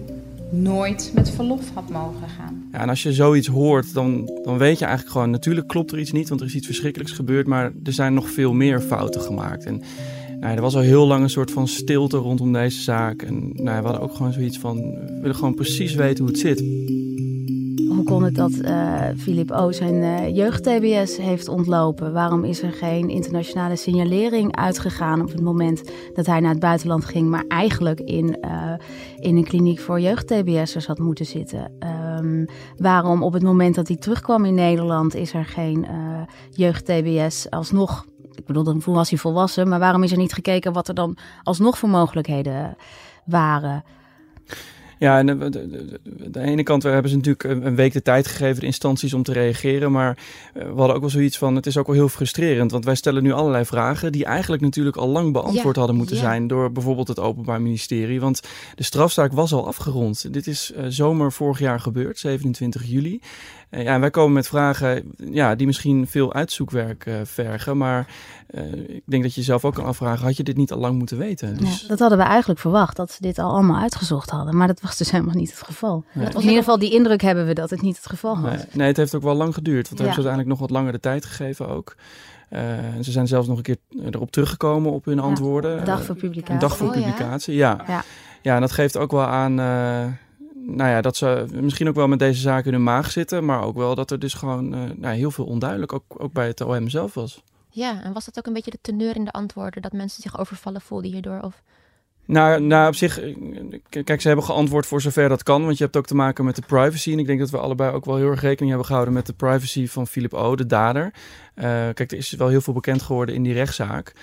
nooit 0.50 1.12
met 1.14 1.30
verlof 1.30 1.70
had 1.74 1.88
mogen 1.88 2.28
gaan. 2.28 2.68
Ja, 2.72 2.78
en 2.78 2.88
als 2.88 3.02
je 3.02 3.12
zoiets 3.12 3.46
hoort, 3.46 3.94
dan, 3.94 4.40
dan 4.44 4.58
weet 4.58 4.78
je 4.78 4.84
eigenlijk 4.84 5.12
gewoon... 5.12 5.30
natuurlijk 5.30 5.68
klopt 5.68 5.92
er 5.92 5.98
iets 5.98 6.12
niet, 6.12 6.28
want 6.28 6.40
er 6.40 6.46
is 6.46 6.54
iets 6.54 6.66
verschrikkelijks 6.66 7.12
gebeurd... 7.12 7.46
maar 7.46 7.72
er 7.84 7.92
zijn 7.92 8.14
nog 8.14 8.30
veel 8.30 8.52
meer 8.52 8.80
fouten 8.80 9.20
gemaakt. 9.20 9.64
En 9.64 9.82
nou, 10.40 10.54
er 10.54 10.62
was 10.62 10.74
al 10.74 10.80
heel 10.80 11.06
lang 11.06 11.22
een 11.22 11.30
soort 11.30 11.50
van 11.50 11.68
stilte 11.68 12.16
rondom 12.16 12.52
deze 12.52 12.80
zaak. 12.80 13.22
En 13.22 13.50
nou, 13.54 13.78
we 13.78 13.84
hadden 13.84 14.00
ook 14.00 14.14
gewoon 14.14 14.32
zoiets 14.32 14.58
van... 14.58 14.76
we 14.76 15.18
willen 15.20 15.36
gewoon 15.36 15.54
precies 15.54 15.94
weten 15.94 16.24
hoe 16.24 16.32
het 16.32 16.40
zit. 16.40 16.64
Het 18.18 18.34
dat 18.34 18.50
uh, 18.50 19.02
Philip 19.16 19.50
O. 19.50 19.72
zijn 19.72 19.94
uh, 19.94 20.36
jeugd-TBS 20.36 21.16
heeft 21.16 21.48
ontlopen? 21.48 22.12
Waarom 22.12 22.44
is 22.44 22.62
er 22.62 22.72
geen 22.72 23.08
internationale 23.08 23.76
signalering 23.76 24.56
uitgegaan 24.56 25.20
op 25.20 25.28
het 25.28 25.40
moment 25.40 25.90
dat 26.14 26.26
hij 26.26 26.40
naar 26.40 26.50
het 26.50 26.60
buitenland 26.60 27.04
ging, 27.04 27.28
maar 27.28 27.44
eigenlijk 27.48 28.00
in, 28.00 28.38
uh, 28.44 28.72
in 29.16 29.36
een 29.36 29.44
kliniek 29.44 29.80
voor 29.80 30.00
jeugd-TBS'ers 30.00 30.86
had 30.86 30.98
moeten 30.98 31.26
zitten? 31.26 31.72
Um, 32.18 32.46
waarom 32.76 33.22
op 33.22 33.32
het 33.32 33.42
moment 33.42 33.74
dat 33.74 33.88
hij 33.88 33.96
terugkwam 33.96 34.44
in 34.44 34.54
Nederland 34.54 35.14
is 35.14 35.34
er 35.34 35.44
geen 35.44 35.86
jeugd-TBS 36.50 37.50
alsnog 37.50 38.06
ik 38.34 38.46
bedoel, 38.46 38.64
dan 38.64 38.82
was 38.84 39.10
hij 39.10 39.18
volwassen, 39.18 39.68
maar 39.68 39.78
waarom 39.78 40.02
is 40.02 40.12
er 40.12 40.18
niet 40.18 40.32
gekeken 40.32 40.72
wat 40.72 40.88
er 40.88 40.94
dan 40.94 41.16
alsnog 41.42 41.78
voor 41.78 41.88
mogelijkheden 41.88 42.76
waren? 43.24 43.84
Ja, 45.00 45.18
en 45.18 45.26
de, 45.26 45.48
de, 45.48 46.00
de, 46.30 46.40
ene 46.40 46.62
kant 46.62 46.82
hebben 46.82 47.10
ze 47.10 47.16
natuurlijk 47.16 47.64
een 47.64 47.74
week 47.74 47.92
de 47.92 48.02
tijd 48.02 48.26
gegeven, 48.26 48.60
de 48.60 48.66
instanties, 48.66 49.14
om 49.14 49.22
te 49.22 49.32
reageren. 49.32 49.92
Maar 49.92 50.18
eh, 50.54 50.62
we 50.62 50.78
hadden 50.78 50.94
ook 50.94 51.00
wel 51.00 51.10
zoiets 51.10 51.38
van, 51.38 51.56
het 51.56 51.66
is 51.66 51.76
ook 51.76 51.86
wel 51.86 51.94
heel 51.96 52.08
frustrerend. 52.08 52.70
Want 52.70 52.84
wij 52.84 52.94
stellen 52.94 53.22
nu 53.22 53.32
allerlei 53.32 53.64
vragen 53.64 54.12
die 54.12 54.24
eigenlijk 54.24 54.62
natuurlijk 54.62 54.96
al 54.96 55.08
lang 55.08 55.32
beantwoord 55.32 55.76
hadden 55.76 55.96
moeten 55.96 56.16
zijn 56.16 56.46
door 56.46 56.72
bijvoorbeeld 56.72 57.08
het 57.08 57.18
Openbaar 57.18 57.62
Ministerie. 57.62 58.20
Want 58.20 58.40
de 58.74 58.82
strafzaak 58.82 59.32
was 59.32 59.52
al 59.52 59.66
afgerond. 59.66 60.32
Dit 60.32 60.46
is 60.46 60.72
uh, 60.76 60.84
zomer 60.88 61.32
vorig 61.32 61.58
jaar 61.58 61.80
gebeurd, 61.80 62.18
27 62.18 62.84
juli. 62.84 63.20
Uh, 63.70 63.82
ja, 63.82 64.00
wij 64.00 64.10
komen 64.10 64.32
met 64.32 64.46
vragen 64.46 65.12
ja, 65.16 65.54
die 65.54 65.66
misschien 65.66 66.06
veel 66.06 66.32
uitzoekwerk 66.32 67.06
uh, 67.06 67.14
vergen. 67.24 67.76
Maar 67.76 68.06
ik 68.86 69.02
denk 69.04 69.22
dat 69.22 69.34
je 69.34 69.42
zelf 69.42 69.64
ook 69.64 69.74
kan 69.74 69.84
afvragen, 69.84 70.26
had 70.26 70.36
je 70.36 70.42
dit 70.42 70.56
niet 70.56 70.72
al 70.72 70.78
lang 70.78 70.98
moeten 70.98 71.18
weten? 71.18 71.56
Dus... 71.56 71.80
Ja, 71.80 71.88
dat 71.88 71.98
hadden 71.98 72.18
we 72.18 72.24
eigenlijk 72.24 72.60
verwacht, 72.60 72.96
dat 72.96 73.10
ze 73.10 73.22
dit 73.22 73.38
al 73.38 73.50
allemaal 73.50 73.80
uitgezocht 73.80 74.30
hadden. 74.30 74.56
Maar 74.56 74.66
dat 74.66 74.80
was 74.90 74.98
dus 74.98 75.10
helemaal 75.10 75.34
niet 75.34 75.50
het 75.50 75.62
geval. 75.62 76.04
Nee. 76.12 76.28
In 76.28 76.40
ieder 76.40 76.56
geval 76.56 76.78
die 76.78 76.92
indruk 76.92 77.20
hebben 77.20 77.46
we 77.46 77.52
dat 77.52 77.70
het 77.70 77.82
niet 77.82 77.96
het 77.96 78.06
geval 78.06 78.40
was. 78.40 78.52
Nee, 78.52 78.64
nee 78.72 78.86
het 78.86 78.96
heeft 78.96 79.14
ook 79.14 79.22
wel 79.22 79.34
lang 79.34 79.54
geduurd. 79.54 79.88
Want 79.88 80.00
we 80.00 80.06
hebben 80.06 80.22
ze 80.22 80.28
uiteindelijk 80.28 80.48
nog 80.48 80.58
wat 80.58 80.70
langer 80.70 80.92
de 80.92 81.00
tijd 81.00 81.24
gegeven 81.24 81.68
ook. 81.68 81.96
Uh, 82.50 82.60
ze 83.02 83.10
zijn 83.10 83.26
zelfs 83.26 83.48
nog 83.48 83.56
een 83.56 83.62
keer 83.62 83.76
erop 84.10 84.30
teruggekomen 84.30 84.92
op 84.92 85.04
hun 85.04 85.16
ja, 85.16 85.22
antwoorden. 85.22 85.78
Een 85.78 85.84
dag 85.84 86.04
voor 86.04 86.16
publicatie. 86.16 86.54
Een 86.54 86.60
dag 86.60 86.76
voor 86.76 86.90
publicatie, 86.90 87.54
ja. 87.54 87.76
Ja, 87.78 87.92
ja. 87.92 88.04
ja 88.42 88.54
en 88.54 88.60
dat 88.60 88.72
geeft 88.72 88.96
ook 88.96 89.10
wel 89.10 89.26
aan 89.26 89.54
nou 90.66 90.90
ja, 90.90 91.00
dat 91.00 91.16
ze 91.16 91.46
misschien 91.52 91.88
ook 91.88 91.94
wel 91.94 92.08
met 92.08 92.18
deze 92.18 92.40
zaken 92.40 92.66
in 92.66 92.72
hun 92.72 92.82
maag 92.82 93.10
zitten, 93.10 93.44
maar 93.44 93.62
ook 93.62 93.76
wel 93.76 93.94
dat 93.94 94.10
er 94.10 94.18
dus 94.18 94.34
gewoon 94.34 94.74
uh, 94.74 94.90
nou, 94.96 95.14
heel 95.14 95.30
veel 95.30 95.44
onduidelijk, 95.44 95.92
ook, 95.92 96.04
ook 96.08 96.32
bij 96.32 96.46
het 96.46 96.60
OM 96.60 96.88
zelf 96.88 97.14
was. 97.14 97.42
Ja, 97.68 98.02
en 98.02 98.12
was 98.12 98.24
dat 98.24 98.38
ook 98.38 98.46
een 98.46 98.52
beetje 98.52 98.70
de 98.70 98.78
teneur 98.80 99.16
in 99.16 99.24
de 99.24 99.30
antwoorden, 99.30 99.82
dat 99.82 99.92
mensen 99.92 100.22
zich 100.22 100.38
overvallen 100.38 100.80
voelden 100.80 101.10
hierdoor? 101.10 101.40
Of... 101.40 101.62
Nou, 102.24 102.60
nou, 102.60 102.88
op 102.88 102.94
zich, 102.94 103.20
kijk, 104.04 104.20
ze 104.20 104.26
hebben 104.26 104.44
geantwoord 104.44 104.86
voor 104.86 105.00
zover 105.00 105.28
dat 105.28 105.42
kan, 105.42 105.64
want 105.64 105.78
je 105.78 105.84
hebt 105.84 105.96
ook 105.96 106.06
te 106.06 106.14
maken 106.14 106.44
met 106.44 106.56
de 106.56 106.62
privacy. 106.66 107.12
En 107.12 107.18
ik 107.18 107.26
denk 107.26 107.38
dat 107.38 107.50
we 107.50 107.58
allebei 107.58 107.92
ook 107.92 108.04
wel 108.04 108.16
heel 108.16 108.30
erg 108.30 108.40
rekening 108.40 108.68
hebben 108.68 108.86
gehouden 108.86 109.14
met 109.14 109.26
de 109.26 109.32
privacy 109.32 109.86
van 109.86 110.06
Philip 110.06 110.34
O., 110.34 110.56
de 110.56 110.66
dader. 110.66 111.04
Uh, 111.04 111.64
kijk, 111.64 112.12
er 112.12 112.18
is 112.18 112.30
wel 112.30 112.48
heel 112.48 112.60
veel 112.60 112.74
bekend 112.74 113.02
geworden 113.02 113.34
in 113.34 113.42
die 113.42 113.52
rechtszaak 113.52 114.14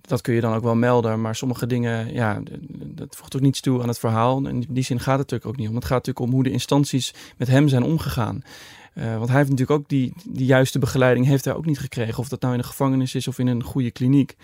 dat 0.00 0.20
kun 0.20 0.34
je 0.34 0.40
dan 0.40 0.54
ook 0.54 0.62
wel 0.62 0.74
melden. 0.74 1.20
Maar 1.20 1.34
sommige 1.34 1.66
dingen, 1.66 2.12
ja, 2.12 2.42
dat 2.70 3.16
voegt 3.16 3.36
ook 3.36 3.42
niets 3.42 3.60
toe 3.60 3.82
aan 3.82 3.88
het 3.88 3.98
verhaal. 3.98 4.36
En 4.36 4.46
in 4.46 4.66
die 4.68 4.84
zin 4.84 5.00
gaat 5.00 5.18
het 5.18 5.30
natuurlijk 5.30 5.46
ook 5.46 5.56
niet 5.56 5.68
om. 5.68 5.74
Het 5.74 5.84
gaat 5.84 6.06
natuurlijk 6.06 6.26
om 6.26 6.32
hoe 6.32 6.42
de 6.42 6.50
instanties 6.50 7.14
met 7.36 7.48
hem 7.48 7.68
zijn 7.68 7.82
omgegaan. 7.82 8.42
Want 8.94 9.28
hij 9.28 9.36
heeft 9.36 9.50
natuurlijk 9.50 9.80
ook 9.80 9.88
die, 9.88 10.12
die 10.28 10.46
juiste 10.46 10.78
begeleiding 10.78 11.26
heeft 11.26 11.44
hij 11.44 11.54
ook 11.54 11.66
niet 11.66 11.78
gekregen. 11.78 12.18
Of 12.18 12.28
dat 12.28 12.40
nou 12.40 12.52
in 12.52 12.58
een 12.58 12.64
gevangenis 12.64 13.14
is 13.14 13.28
of 13.28 13.38
in 13.38 13.46
een 13.46 13.62
goede 13.62 13.90
kliniek. 13.90 14.36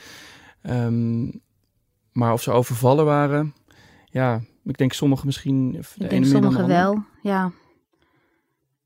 Um, 0.62 1.40
maar 2.12 2.32
of 2.32 2.42
ze 2.42 2.50
overvallen 2.50 3.04
waren, 3.04 3.54
ja, 4.10 4.40
ik 4.64 4.78
denk 4.78 4.92
sommigen 4.92 5.26
misschien. 5.26 5.84
ik 5.98 6.10
denk 6.10 6.24
sommigen 6.24 6.66
wel, 6.66 7.04
ja. 7.22 7.50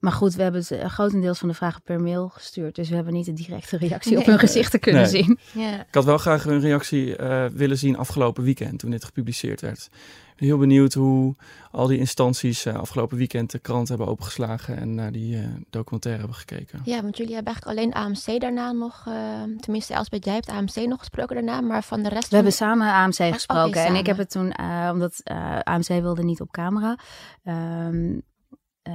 Maar 0.06 0.14
goed, 0.14 0.34
we 0.34 0.42
hebben 0.42 0.64
ze 0.64 0.88
grotendeels 0.88 1.38
van 1.38 1.48
de 1.48 1.54
vragen 1.54 1.82
per 1.82 2.00
mail 2.00 2.28
gestuurd. 2.28 2.74
Dus 2.74 2.88
we 2.88 2.94
hebben 2.94 3.12
niet 3.12 3.26
een 3.26 3.34
directe 3.34 3.76
reactie 3.76 4.12
nee. 4.12 4.20
op 4.20 4.26
hun 4.26 4.38
gezichten 4.38 4.80
kunnen 4.80 5.02
nee. 5.02 5.10
zien. 5.10 5.38
Ja. 5.52 5.80
Ik 5.80 5.94
had 5.94 6.04
wel 6.04 6.18
graag 6.18 6.44
een 6.44 6.60
reactie 6.60 7.18
uh, 7.18 7.44
willen 7.46 7.78
zien 7.78 7.96
afgelopen 7.96 8.44
weekend 8.44 8.78
toen 8.78 8.90
dit 8.90 9.04
gepubliceerd 9.04 9.60
werd. 9.60 9.88
Ik 10.32 10.36
ben 10.36 10.48
heel 10.48 10.58
benieuwd 10.58 10.94
hoe 10.94 11.34
al 11.70 11.86
die 11.86 11.98
instanties 11.98 12.66
uh, 12.66 12.74
afgelopen 12.74 13.16
weekend 13.16 13.50
de 13.50 13.58
krant 13.58 13.88
hebben 13.88 14.06
opengeslagen 14.06 14.76
en 14.76 14.94
naar 14.94 15.12
die 15.12 15.36
uh, 15.36 15.44
documentaire 15.70 16.20
hebben 16.20 16.38
gekeken. 16.38 16.80
Ja, 16.84 17.02
want 17.02 17.16
jullie 17.16 17.34
hebben 17.34 17.52
eigenlijk 17.52 17.78
alleen 17.78 18.04
AMC 18.04 18.40
daarna 18.40 18.72
nog, 18.72 19.08
tenminste 19.60 19.94
Elspeth, 19.94 20.24
jij 20.24 20.34
hebt 20.34 20.48
AMC 20.48 20.74
nog 20.74 20.98
gesproken 20.98 21.34
daarna, 21.34 21.60
maar 21.60 21.82
van 21.82 22.02
de 22.02 22.08
rest... 22.08 22.22
We 22.22 22.28
van... 22.28 22.36
hebben 22.36 22.52
samen 22.52 22.92
AMC 22.92 23.34
gesproken 23.34 23.68
okay, 23.68 23.86
en 23.86 23.94
ik 23.94 24.06
heb 24.06 24.16
het 24.16 24.30
toen, 24.30 24.54
omdat 24.90 25.22
AMC 25.62 25.86
wilde 25.86 26.22
niet 26.22 26.40
op 26.40 26.50
camera... 26.50 26.98
Um, 27.44 28.22
uh, 28.88 28.94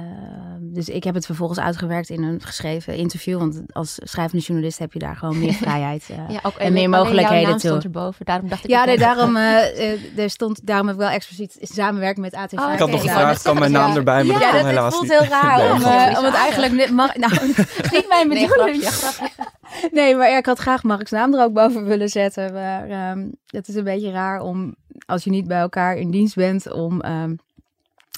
dus 0.60 0.88
ik 0.88 1.04
heb 1.04 1.14
het 1.14 1.26
vervolgens 1.26 1.58
uitgewerkt 1.58 2.10
in 2.10 2.22
een 2.22 2.40
geschreven 2.42 2.94
interview. 2.94 3.38
Want 3.38 3.62
als 3.72 3.98
schrijvende 4.02 4.44
journalist 4.44 4.78
heb 4.78 4.92
je 4.92 4.98
daar 4.98 5.16
gewoon 5.16 5.38
meer 5.38 5.52
vrijheid 5.66 6.08
uh, 6.10 6.16
ja, 6.28 6.40
ook, 6.42 6.56
en 6.56 6.72
meer 6.72 6.88
mogelijkheden 6.88 7.50
toe. 7.50 7.58
stond 7.58 7.84
erboven, 7.84 8.24
daarom 8.24 8.48
dacht 8.48 8.64
ik... 8.64 8.70
Ja, 8.70 8.84
nee, 8.84 8.98
daarom, 8.98 9.36
uh, 9.36 10.18
er 10.24 10.30
stond, 10.30 10.66
daarom 10.66 10.86
heb 10.86 10.96
ik 10.96 11.02
wel 11.02 11.10
expliciet 11.10 11.58
samenwerken 11.60 12.22
met 12.22 12.34
AT5. 12.34 12.58
Oh, 12.58 12.72
ik 12.72 12.78
had 12.78 12.90
nog 12.90 13.00
gevraagd, 13.00 13.42
kan 13.42 13.58
mijn 13.58 13.72
naam 13.72 13.90
ja. 13.90 13.96
erbij, 13.96 14.24
maar 14.24 14.40
ja, 14.40 14.52
dat 14.52 14.64
helaas 14.64 15.00
niet. 15.00 15.10
Het 15.10 15.18
voelt 15.18 15.30
heel 15.30 15.40
raar 15.40 15.58
nee, 15.58 15.70
om, 15.70 16.18
om 16.18 16.24
het 16.24 16.34
eigenlijk... 16.34 16.72
Net, 16.72 16.90
mag, 16.90 17.16
nou, 17.16 17.32
niet 17.92 18.06
mijn 18.08 18.28
bedoeling. 18.28 18.82
Nee, 18.82 18.90
grapje, 18.90 19.28
nee, 19.90 20.16
maar 20.16 20.36
ik 20.36 20.46
had 20.46 20.58
graag 20.58 20.82
Mark's 20.82 21.10
naam 21.10 21.34
er 21.34 21.44
ook 21.44 21.52
boven 21.52 21.84
willen 21.84 22.08
zetten. 22.08 22.52
Maar 22.52 23.10
um, 23.10 23.32
het 23.46 23.68
is 23.68 23.74
een 23.74 23.84
beetje 23.84 24.10
raar 24.10 24.40
om, 24.40 24.74
als 25.06 25.24
je 25.24 25.30
niet 25.30 25.46
bij 25.46 25.60
elkaar 25.60 25.96
in 25.96 26.10
dienst 26.10 26.34
bent, 26.34 26.72
om... 26.72 27.04
Um, 27.04 27.38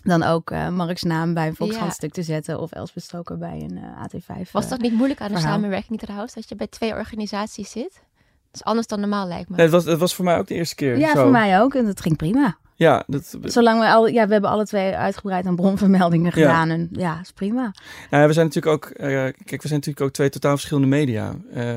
dan 0.04 0.22
ook 0.22 0.50
uh, 0.50 0.68
Mark's 0.68 1.02
naam 1.02 1.34
bij 1.34 1.46
een 1.46 1.56
Volkshandstuk 1.56 2.16
ja. 2.16 2.22
te 2.22 2.22
zetten 2.22 2.60
of 2.60 2.72
Elspeth 2.72 3.02
Stoker 3.02 3.38
bij 3.38 3.60
een 3.60 3.76
uh, 3.76 4.04
AT5 4.04 4.50
Was 4.52 4.68
dat 4.68 4.80
niet 4.80 4.92
moeilijk 4.92 5.20
aan 5.20 5.28
de 5.28 5.34
verhaal? 5.34 5.52
samenwerking 5.52 5.98
trouwens, 6.00 6.34
dat 6.34 6.48
je 6.48 6.54
bij 6.54 6.66
twee 6.66 6.92
organisaties 6.92 7.70
zit? 7.70 7.92
Dat 7.92 8.62
is 8.62 8.64
anders 8.64 8.86
dan 8.86 9.00
normaal 9.00 9.26
lijkt 9.26 9.48
me. 9.48 9.56
Nee, 9.56 9.64
het, 9.64 9.74
was, 9.74 9.84
het 9.84 9.98
was 9.98 10.14
voor 10.14 10.24
mij 10.24 10.38
ook 10.38 10.46
de 10.46 10.54
eerste 10.54 10.74
keer. 10.74 10.98
Ja, 10.98 11.12
zo. 11.14 11.22
voor 11.22 11.30
mij 11.30 11.60
ook 11.60 11.74
en 11.74 11.84
dat 11.84 12.00
ging 12.00 12.16
prima. 12.16 12.56
Ja, 12.76 13.04
dat... 13.06 13.36
Zolang 13.42 13.80
we 13.80 13.86
al, 13.86 14.06
ja, 14.06 14.26
we 14.26 14.32
hebben 14.32 14.50
alle 14.50 14.64
twee 14.64 14.94
uitgebreid 14.94 15.46
aan 15.46 15.56
bronvermeldingen 15.56 16.32
gedaan 16.32 16.68
ja. 16.68 16.74
en 16.74 16.88
ja, 16.92 17.20
is 17.20 17.32
prima. 17.32 17.72
Nou, 18.10 18.26
we 18.26 18.32
zijn 18.32 18.46
natuurlijk 18.46 18.74
ook, 18.74 18.90
uh, 18.90 19.06
kijk, 19.44 19.62
we 19.62 19.68
zijn 19.68 19.80
natuurlijk 19.80 20.00
ook 20.00 20.12
twee 20.12 20.28
totaal 20.28 20.52
verschillende 20.52 20.88
media. 20.88 21.34
Uh, 21.54 21.76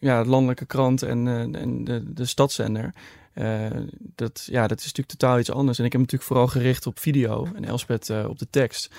ja, 0.00 0.24
landelijke 0.24 0.66
krant 0.66 1.02
en, 1.02 1.26
uh, 1.26 1.40
en 1.40 1.84
de, 1.84 2.12
de 2.12 2.24
stadszender. 2.24 2.92
Uh, 3.34 3.66
dat, 4.14 4.48
ja, 4.50 4.66
dat 4.66 4.78
is 4.78 4.84
natuurlijk 4.84 5.18
totaal 5.18 5.38
iets 5.38 5.50
anders. 5.50 5.78
En 5.78 5.84
ik 5.84 5.92
heb 5.92 6.00
natuurlijk 6.00 6.28
vooral 6.28 6.46
gericht 6.46 6.86
op 6.86 6.98
video 6.98 7.48
en 7.54 7.64
Elspeth 7.64 8.08
uh, 8.08 8.28
op 8.28 8.38
de 8.38 8.46
tekst. 8.50 8.90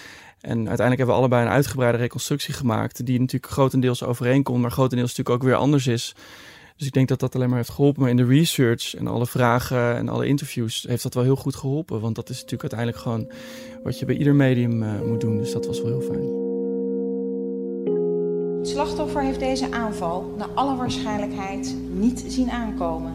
En 0.42 0.58
uiteindelijk 0.58 0.98
hebben 0.98 1.16
we 1.16 1.22
allebei 1.22 1.46
een 1.46 1.52
uitgebreide 1.52 1.98
reconstructie 1.98 2.54
gemaakt, 2.54 3.06
die 3.06 3.20
natuurlijk 3.20 3.52
grotendeels 3.52 4.04
overeenkomt, 4.04 4.62
maar 4.62 4.72
grotendeels 4.72 5.10
natuurlijk 5.10 5.44
ook 5.44 5.50
weer 5.50 5.60
anders 5.60 5.88
is. 5.88 6.16
Dus 6.78 6.88
ik 6.88 6.96
denk 6.96 7.08
dat 7.08 7.20
dat 7.20 7.36
alleen 7.36 7.48
maar 7.48 7.58
heeft 7.58 7.70
geholpen. 7.70 8.02
Maar 8.02 8.10
in 8.10 8.18
de 8.18 8.26
research 8.26 8.96
en 8.96 9.08
alle 9.08 9.28
vragen 9.28 9.96
en 9.96 10.10
alle 10.10 10.28
interviews 10.28 10.86
heeft 10.88 11.04
dat 11.04 11.14
wel 11.14 11.24
heel 11.24 11.36
goed 11.36 11.56
geholpen. 11.56 12.00
Want 12.00 12.16
dat 12.16 12.30
is 12.30 12.42
natuurlijk 12.42 12.74
uiteindelijk 12.74 13.00
gewoon 13.02 13.32
wat 13.84 14.00
je 14.00 14.06
bij 14.06 14.16
ieder 14.16 14.36
medium 14.36 14.84
uh, 14.84 15.02
moet 15.02 15.22
doen. 15.22 15.38
Dus 15.38 15.52
dat 15.52 15.66
was 15.66 15.82
wel 15.82 16.00
heel 16.00 16.02
fijn. 16.02 16.41
Het 18.62 18.70
slachtoffer 18.70 19.22
heeft 19.22 19.40
deze 19.40 19.72
aanval 19.72 20.34
naar 20.38 20.48
alle 20.54 20.76
waarschijnlijkheid 20.76 21.76
niet 21.92 22.24
zien 22.28 22.52
aankomen 22.52 23.14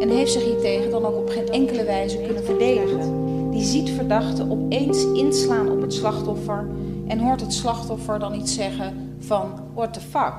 en 0.00 0.08
heeft 0.08 0.32
zich 0.32 0.44
hiertegen 0.44 0.90
dan 0.90 1.04
ook 1.04 1.16
op 1.16 1.28
geen 1.28 1.48
enkele 1.48 1.84
wijze 1.84 2.22
kunnen 2.22 2.44
verdedigen. 2.44 3.26
Die 3.50 3.62
ziet 3.62 3.90
verdachte 3.90 4.50
opeens 4.50 5.04
inslaan 5.04 5.70
op 5.70 5.80
het 5.80 5.94
slachtoffer 5.94 6.68
en 7.08 7.18
hoort 7.18 7.40
het 7.40 7.52
slachtoffer 7.52 8.18
dan 8.18 8.34
iets 8.34 8.54
zeggen 8.54 9.16
van 9.18 9.50
what 9.74 9.94
the 9.94 10.00
fuck. 10.00 10.34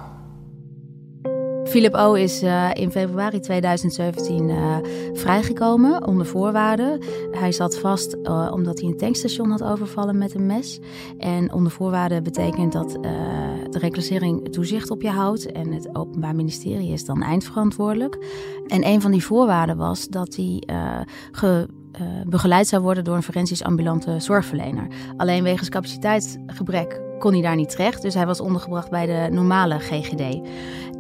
Philip 1.64 1.94
O. 1.94 2.14
is 2.14 2.44
uh, 2.44 2.70
in 2.74 2.92
februari 2.92 3.40
2017 3.40 4.50
uh, 4.50 4.78
vrijgekomen 5.14 6.08
onder 6.08 6.26
voorwaarden. 6.26 7.00
Hij 7.32 7.52
zat 7.52 7.78
vast 7.78 8.18
uh, 8.24 8.52
omdat 8.54 8.80
hij 8.80 8.90
een 8.90 8.98
tankstation 8.98 9.50
had 9.50 9.64
overvallen 9.64 10.18
met 10.18 10.34
een 10.34 10.46
mes. 10.46 10.80
En 11.18 11.54
onder 11.54 11.72
voorwaarden 11.72 12.24
betekent 12.24 12.74
dat 12.74 12.98
de 13.70 13.80
reclassering 13.80 14.52
toezicht 14.52 14.92
op 14.92 15.02
je 15.02 15.10
houdt. 15.10 15.52
En 15.52 15.72
het 15.72 15.96
Openbaar 15.96 16.36
Ministerie 16.36 16.92
is 16.92 17.06
dan 17.06 17.22
eindverantwoordelijk. 17.22 18.18
En 18.68 18.88
een 18.88 19.02
van 19.02 19.12
die 19.12 19.24
voorwaarden 19.24 19.78
was 19.78 20.08
dat 20.08 20.36
hij 20.36 20.64
ge, 21.32 21.68
begeleid 22.28 22.68
zou 22.68 22.82
worden 22.82 23.04
door 23.04 23.16
een 23.16 23.24
forensisch 23.24 23.64
ambulante 23.64 24.20
zorgverlener. 24.20 24.88
Alleen 25.18 25.44
wegens 25.44 25.70
capaciteitsgebrek 25.70 27.02
kon 27.20 27.34
hij 27.34 27.42
daar 27.42 27.56
niet 27.56 27.70
terecht. 27.70 28.02
Dus 28.02 28.14
hij 28.14 28.26
was 28.26 28.40
ondergebracht 28.40 28.90
bij 28.90 29.06
de 29.06 29.34
normale 29.34 29.80
GGD. 29.80 30.40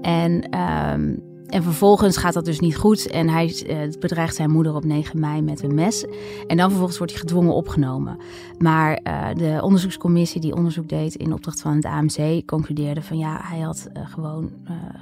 En, 0.01 0.59
um, 0.59 1.28
en 1.49 1.63
vervolgens 1.63 2.17
gaat 2.17 2.33
dat 2.33 2.45
dus 2.45 2.59
niet 2.59 2.77
goed. 2.77 3.07
En 3.07 3.29
hij 3.29 3.63
uh, 3.67 3.99
bedreigt 3.99 4.35
zijn 4.35 4.51
moeder 4.51 4.75
op 4.75 4.83
9 4.83 5.19
mei 5.19 5.41
met 5.41 5.63
een 5.63 5.75
mes. 5.75 6.05
En 6.47 6.57
dan 6.57 6.67
vervolgens 6.67 6.97
wordt 6.97 7.11
hij 7.13 7.21
gedwongen 7.21 7.53
opgenomen. 7.53 8.17
Maar 8.57 8.99
uh, 9.03 9.27
de 9.33 9.59
onderzoekscommissie 9.61 10.41
die 10.41 10.55
onderzoek 10.55 10.89
deed 10.89 11.15
in 11.15 11.33
opdracht 11.33 11.61
van 11.61 11.75
het 11.75 11.85
AMC 11.85 12.45
concludeerde 12.45 13.01
van 13.01 13.17
ja, 13.17 13.39
hij 13.43 13.59
had 13.59 13.87
uh, 13.93 14.07
gewoon 14.09 14.51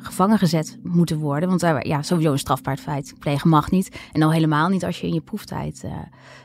gevangen 0.01 0.37
gezet 0.37 0.77
moeten 0.83 1.17
worden. 1.17 1.49
Want 1.49 1.85
ja, 1.85 2.01
sowieso 2.01 2.31
een 2.31 2.39
strafbaar 2.39 2.77
feit 2.77 3.13
plegen 3.19 3.49
mag 3.49 3.71
niet. 3.71 3.99
En 4.11 4.21
al 4.21 4.31
helemaal 4.31 4.69
niet 4.69 4.85
als 4.85 4.99
je 4.99 5.07
in 5.07 5.13
je 5.13 5.21
proeftijd 5.21 5.85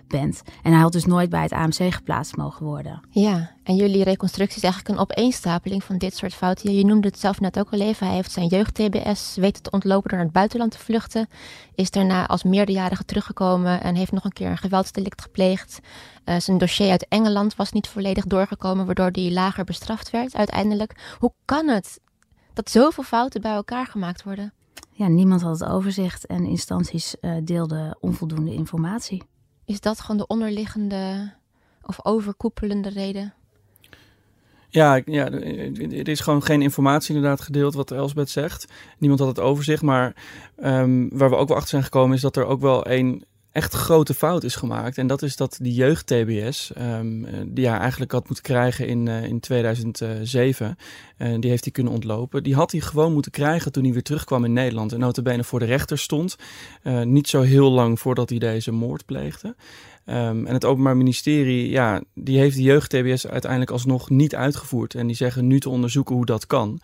bent. 0.08 0.42
En 0.62 0.72
hij 0.72 0.80
had 0.80 0.92
dus 0.92 1.04
nooit 1.04 1.30
bij 1.30 1.42
het 1.42 1.52
AMC 1.52 1.92
geplaatst 1.94 2.36
mogen 2.36 2.66
worden. 2.66 3.00
Ja, 3.10 3.50
en 3.62 3.76
jullie 3.76 4.04
reconstructie 4.04 4.56
is 4.56 4.62
eigenlijk 4.62 4.94
een 4.94 5.00
opeenstapeling 5.00 5.84
van 5.84 5.98
dit 5.98 6.16
soort 6.16 6.34
fouten. 6.34 6.74
Je 6.74 6.84
noemde 6.84 7.08
het 7.08 7.18
zelf 7.18 7.40
net 7.40 7.58
ook 7.58 7.72
al 7.72 7.80
even. 7.80 8.06
Hij 8.06 8.16
heeft 8.16 8.30
zijn 8.30 8.46
jeugd-TBS 8.46 9.36
weten 9.36 9.62
te 9.62 9.70
ontlopen 9.70 10.08
door 10.08 10.18
naar 10.18 10.26
het 10.26 10.34
buitenland 10.34 10.70
te 10.70 10.78
vluchten. 10.78 11.28
Is 11.74 11.90
daarna 11.90 12.26
als 12.26 12.42
meerderjarige 12.42 13.04
teruggekomen 13.04 13.82
en 13.82 13.94
heeft 13.94 14.12
nog 14.12 14.24
een 14.24 14.32
keer 14.32 14.50
een 14.50 14.58
geweldsdelict 14.58 15.22
gepleegd. 15.22 15.80
Uh, 16.24 16.38
zijn 16.38 16.58
dossier 16.58 16.90
uit 16.90 17.06
Engeland 17.08 17.56
was 17.56 17.72
niet 17.72 17.88
volledig 17.88 18.24
doorgekomen, 18.24 18.86
waardoor 18.86 19.08
hij 19.12 19.32
lager 19.32 19.64
bestraft 19.64 20.10
werd 20.10 20.34
uiteindelijk. 20.34 21.14
Hoe 21.18 21.32
kan 21.44 21.68
het 21.68 22.00
dat 22.52 22.70
zoveel 22.70 23.04
fouten 23.04 23.40
bij 23.40 23.52
elkaar 23.52 23.86
gemaakt 23.86 24.22
worden? 24.22 24.52
Ja, 24.90 25.08
niemand 25.08 25.42
had 25.42 25.60
het 25.60 25.68
overzicht 25.68 26.26
en 26.26 26.44
instanties 26.44 27.16
uh, 27.20 27.36
deelden 27.44 27.96
onvoldoende 28.00 28.52
informatie. 28.54 29.22
Is 29.64 29.80
dat 29.80 30.00
gewoon 30.00 30.16
de 30.16 30.26
onderliggende 30.26 31.32
of 31.82 32.04
overkoepelende 32.04 32.88
reden? 32.88 33.34
Ja, 34.72 35.00
ja, 35.04 35.30
er 35.30 36.08
is 36.08 36.20
gewoon 36.20 36.42
geen 36.42 36.62
informatie 36.62 37.14
inderdaad 37.14 37.40
gedeeld 37.40 37.74
wat 37.74 37.90
Elsbeth 37.90 38.30
zegt. 38.30 38.72
Niemand 38.98 39.20
had 39.20 39.28
het 39.28 39.40
overzicht, 39.40 39.82
maar 39.82 40.14
um, 40.64 41.08
waar 41.12 41.30
we 41.30 41.36
ook 41.36 41.48
wel 41.48 41.56
achter 41.56 41.70
zijn 41.70 41.82
gekomen 41.82 42.16
is 42.16 42.22
dat 42.22 42.36
er 42.36 42.46
ook 42.46 42.60
wel 42.60 42.88
een 42.90 43.24
echt 43.50 43.74
grote 43.74 44.14
fout 44.14 44.44
is 44.44 44.54
gemaakt. 44.54 44.98
En 44.98 45.06
dat 45.06 45.22
is 45.22 45.36
dat 45.36 45.58
die 45.60 45.74
jeugd-TBS, 45.74 46.72
um, 46.78 47.26
die 47.46 47.68
hij 47.68 47.78
eigenlijk 47.78 48.12
had 48.12 48.26
moeten 48.26 48.44
krijgen 48.44 48.86
in, 48.86 49.06
uh, 49.06 49.24
in 49.24 49.40
2007, 49.40 50.76
uh, 51.18 51.34
die 51.40 51.50
heeft 51.50 51.64
hij 51.64 51.72
kunnen 51.72 51.92
ontlopen. 51.92 52.42
Die 52.42 52.54
had 52.54 52.72
hij 52.72 52.80
gewoon 52.80 53.12
moeten 53.12 53.32
krijgen 53.32 53.72
toen 53.72 53.84
hij 53.84 53.92
weer 53.92 54.02
terugkwam 54.02 54.44
in 54.44 54.52
Nederland. 54.52 54.92
En 54.92 54.98
notabene 54.98 55.44
voor 55.44 55.58
de 55.58 55.64
rechter 55.64 55.98
stond, 55.98 56.36
niet 57.04 57.28
zo 57.28 57.40
heel 57.40 57.70
lang 57.70 58.00
voordat 58.00 58.28
hij 58.28 58.38
deze 58.38 58.72
moord 58.72 59.06
pleegde. 59.06 59.54
Um, 60.06 60.46
en 60.46 60.52
het 60.54 60.64
Openbaar 60.64 60.96
Ministerie, 60.96 61.70
ja, 61.70 62.02
die 62.14 62.38
heeft 62.38 62.56
de 62.56 62.62
jeugd-TBS 62.62 63.26
uiteindelijk 63.26 63.70
alsnog 63.70 64.10
niet 64.10 64.34
uitgevoerd. 64.34 64.94
En 64.94 65.06
die 65.06 65.16
zeggen 65.16 65.46
nu 65.46 65.60
te 65.60 65.68
onderzoeken 65.68 66.14
hoe 66.14 66.26
dat 66.26 66.46
kan. 66.46 66.80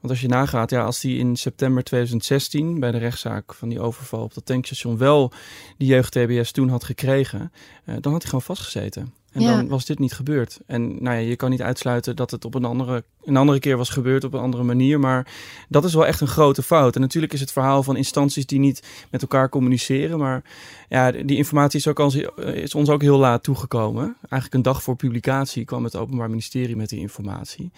Want 0.00 0.10
als 0.10 0.20
je 0.20 0.28
nagaat, 0.28 0.70
ja, 0.70 0.84
als 0.84 1.02
hij 1.02 1.12
in 1.12 1.36
september 1.36 1.84
2016 1.84 2.80
bij 2.80 2.90
de 2.90 2.98
rechtszaak 2.98 3.54
van 3.54 3.68
die 3.68 3.80
overval 3.80 4.22
op 4.22 4.34
dat 4.34 4.46
tankstation 4.46 4.98
wel 4.98 5.32
die 5.76 5.88
jeugd-TBS 5.88 6.52
toen 6.52 6.68
had 6.68 6.84
gekregen, 6.84 7.52
uh, 7.84 7.94
dan 8.00 8.12
had 8.12 8.22
hij 8.22 8.30
gewoon 8.30 8.42
vastgezeten. 8.42 9.14
En 9.32 9.40
ja. 9.40 9.56
dan 9.56 9.68
was 9.68 9.84
dit 9.84 9.98
niet 9.98 10.12
gebeurd. 10.12 10.60
En 10.66 11.02
nou 11.02 11.16
ja, 11.16 11.28
je 11.28 11.36
kan 11.36 11.50
niet 11.50 11.62
uitsluiten 11.62 12.16
dat 12.16 12.30
het 12.30 12.44
op 12.44 12.54
een 12.54 12.64
andere, 12.64 13.04
een 13.26 13.36
andere 13.36 13.58
keer 13.58 13.76
was 13.76 13.88
gebeurd 13.88 14.24
op 14.24 14.32
een 14.32 14.40
andere 14.40 14.62
manier. 14.62 15.00
Maar 15.00 15.26
dat 15.68 15.84
is 15.84 15.94
wel 15.94 16.06
echt 16.06 16.20
een 16.20 16.26
grote 16.26 16.62
fout. 16.62 16.94
En 16.94 17.00
natuurlijk 17.00 17.32
is 17.32 17.40
het 17.40 17.52
verhaal 17.52 17.82
van 17.82 17.96
instanties 17.96 18.46
die 18.46 18.58
niet 18.58 18.82
met 19.10 19.22
elkaar 19.22 19.48
communiceren. 19.48 20.18
Maar 20.18 20.42
ja, 20.88 21.10
die 21.10 21.36
informatie 21.36 21.78
is, 21.78 21.88
ook 21.88 22.00
al, 22.00 22.12
is 22.44 22.74
ons 22.74 22.88
ook 22.88 23.02
heel 23.02 23.18
laat 23.18 23.42
toegekomen. 23.42 24.16
Eigenlijk 24.20 24.54
een 24.54 24.62
dag 24.62 24.82
voor 24.82 24.96
publicatie 24.96 25.64
kwam 25.64 25.84
het 25.84 25.96
Openbaar 25.96 26.28
Ministerie 26.28 26.76
met 26.76 26.88
die 26.88 27.00
informatie. 27.00 27.70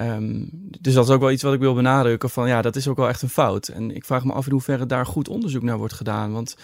Um, 0.00 0.48
dus 0.80 0.94
dat 0.94 1.04
is 1.04 1.10
ook 1.10 1.20
wel 1.20 1.30
iets 1.30 1.42
wat 1.42 1.54
ik 1.54 1.60
wil 1.60 1.74
benadrukken. 1.74 2.30
Van 2.30 2.48
ja, 2.48 2.62
dat 2.62 2.76
is 2.76 2.88
ook 2.88 2.96
wel 2.96 3.08
echt 3.08 3.22
een 3.22 3.28
fout. 3.28 3.68
En 3.68 3.94
ik 3.94 4.04
vraag 4.04 4.24
me 4.24 4.32
af 4.32 4.46
in 4.46 4.52
hoeverre 4.52 4.86
daar 4.86 5.06
goed 5.06 5.28
onderzoek 5.28 5.62
naar 5.62 5.78
wordt 5.78 5.94
gedaan. 5.94 6.32
Want 6.32 6.56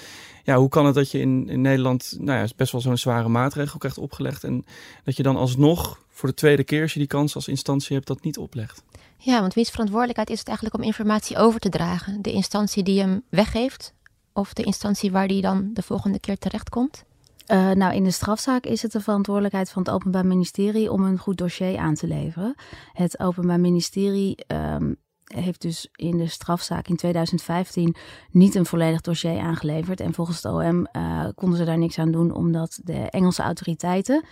ja, 0.45 0.57
hoe 0.57 0.69
kan 0.69 0.87
het 0.87 0.95
dat 0.95 1.11
je 1.11 1.19
in, 1.19 1.49
in 1.49 1.61
Nederland 1.61 2.17
nou 2.21 2.39
ja, 2.39 2.49
best 2.57 2.73
wel 2.73 2.81
zo'n 2.81 2.97
zware 2.97 3.29
maatregel 3.29 3.79
krijgt 3.79 3.99
opgelegd 3.99 4.45
en 4.45 4.65
dat 5.05 5.17
je 5.17 5.23
dan 5.23 5.37
alsnog 5.37 5.99
voor 6.17 6.29
de 6.29 6.35
tweede 6.35 6.65
keer, 6.65 6.83
als 6.83 6.93
je 6.93 6.99
die 6.99 7.09
kans 7.09 7.35
als 7.35 7.49
instantie 7.49 7.95
hebt, 7.97 8.07
dat 8.07 8.23
niet 8.23 8.39
oplegt? 8.39 8.83
Ja, 9.19 9.41
want 9.41 9.55
wiens 9.55 9.71
verantwoordelijkheid 9.71 10.31
is 10.31 10.39
het 10.39 10.49
eigenlijk 10.49 10.77
om 10.77 10.83
informatie 10.83 11.37
over 11.37 11.61
te 11.61 11.69
dragen? 11.69 12.23
De 12.23 12.33
instantie 12.33 12.83
die 12.83 13.01
hem 13.01 13.23
weggeeft 13.29 13.95
of 14.33 14.53
de 14.53 14.63
instantie 14.63 15.11
waar 15.11 15.29
die 15.29 15.41
dan 15.41 15.71
de 15.73 15.83
volgende 15.83 16.21
keer 16.21 16.39
terechtkomt? 16.39 17.05
Uh, 17.53 17.71
nou, 17.71 17.95
in 17.95 18.05
de 18.05 18.11
strafzaak 18.11 18.65
is 18.65 18.83
het 18.83 18.93
de 18.93 19.01
verantwoordelijkheid 19.01 19.71
van 19.71 19.83
het 19.83 19.93
Openbaar 19.93 20.27
Ministerie 20.27 20.93
om 20.93 21.05
een 21.05 21.19
goed 21.19 21.39
dossier 21.39 21.79
aan 21.79 21.95
te 21.95 22.07
leveren. 22.07 22.55
Het 22.93 23.21
Openbaar 23.21 23.61
Ministerie 23.61 24.37
um, 24.47 24.97
heeft 25.25 25.63
dus 25.63 25.89
in 25.93 26.17
de 26.17 26.27
strafzaak 26.27 26.89
in 26.89 26.97
2015 26.97 27.95
niet 28.31 28.55
een 28.55 28.67
volledig 28.67 29.01
dossier 29.01 29.39
aangeleverd. 29.39 30.01
En 30.01 30.15
volgens 30.15 30.43
het 30.43 30.53
OM 30.53 30.89
uh, 30.93 31.27
konden 31.35 31.59
ze 31.59 31.65
daar 31.65 31.79
niks 31.79 31.99
aan 31.99 32.13
doen, 32.13 32.33
omdat 32.33 32.81
de 32.85 33.11
Engelse 33.11 33.43
autoriteiten 33.43 34.25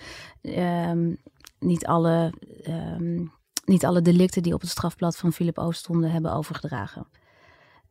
um, 0.42 1.18
niet, 1.64 1.86
alle, 1.86 2.32
um, 2.68 3.32
niet 3.64 3.84
alle 3.84 4.02
delicten 4.02 4.42
die 4.42 4.54
op 4.54 4.60
het 4.60 4.70
strafblad 4.70 5.16
van 5.16 5.32
Philip 5.32 5.58
O 5.58 5.70
stonden 5.70 6.10
hebben 6.10 6.32
overgedragen. 6.32 7.06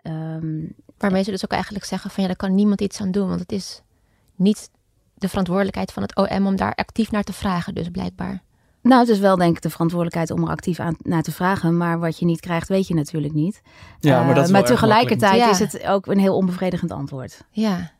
Um, 0.03 0.75
Waarmee 0.97 1.23
ze 1.23 1.31
dus 1.31 1.43
ook 1.43 1.51
eigenlijk 1.51 1.85
zeggen 1.85 2.09
van 2.09 2.23
ja, 2.23 2.29
daar 2.29 2.37
kan 2.37 2.55
niemand 2.55 2.81
iets 2.81 3.01
aan 3.01 3.11
doen, 3.11 3.27
want 3.27 3.39
het 3.39 3.51
is 3.51 3.81
niet 4.35 4.69
de 5.13 5.29
verantwoordelijkheid 5.29 5.91
van 5.91 6.03
het 6.03 6.15
OM 6.15 6.47
om 6.47 6.55
daar 6.55 6.73
actief 6.73 7.11
naar 7.11 7.23
te 7.23 7.33
vragen, 7.33 7.75
dus 7.75 7.89
blijkbaar. 7.89 8.43
Nou, 8.81 8.99
het 8.99 9.09
is 9.09 9.19
wel 9.19 9.35
denk 9.35 9.55
ik 9.55 9.61
de 9.61 9.69
verantwoordelijkheid 9.69 10.31
om 10.31 10.43
er 10.43 10.49
actief 10.49 10.79
aan, 10.79 10.95
naar 11.01 11.21
te 11.21 11.31
vragen. 11.31 11.77
Maar 11.77 11.99
wat 11.99 12.19
je 12.19 12.25
niet 12.25 12.39
krijgt, 12.39 12.67
weet 12.67 12.87
je 12.87 12.93
natuurlijk 12.93 13.33
niet. 13.33 13.61
Ja, 13.99 14.23
maar, 14.23 14.35
dat 14.35 14.43
is 14.43 14.49
uh, 14.49 14.55
maar 14.55 14.65
tegelijkertijd 14.65 15.35
ja. 15.35 15.49
is 15.49 15.59
het 15.59 15.85
ook 15.85 16.07
een 16.07 16.19
heel 16.19 16.35
onbevredigend 16.35 16.91
antwoord. 16.91 17.45
Ja. 17.51 17.91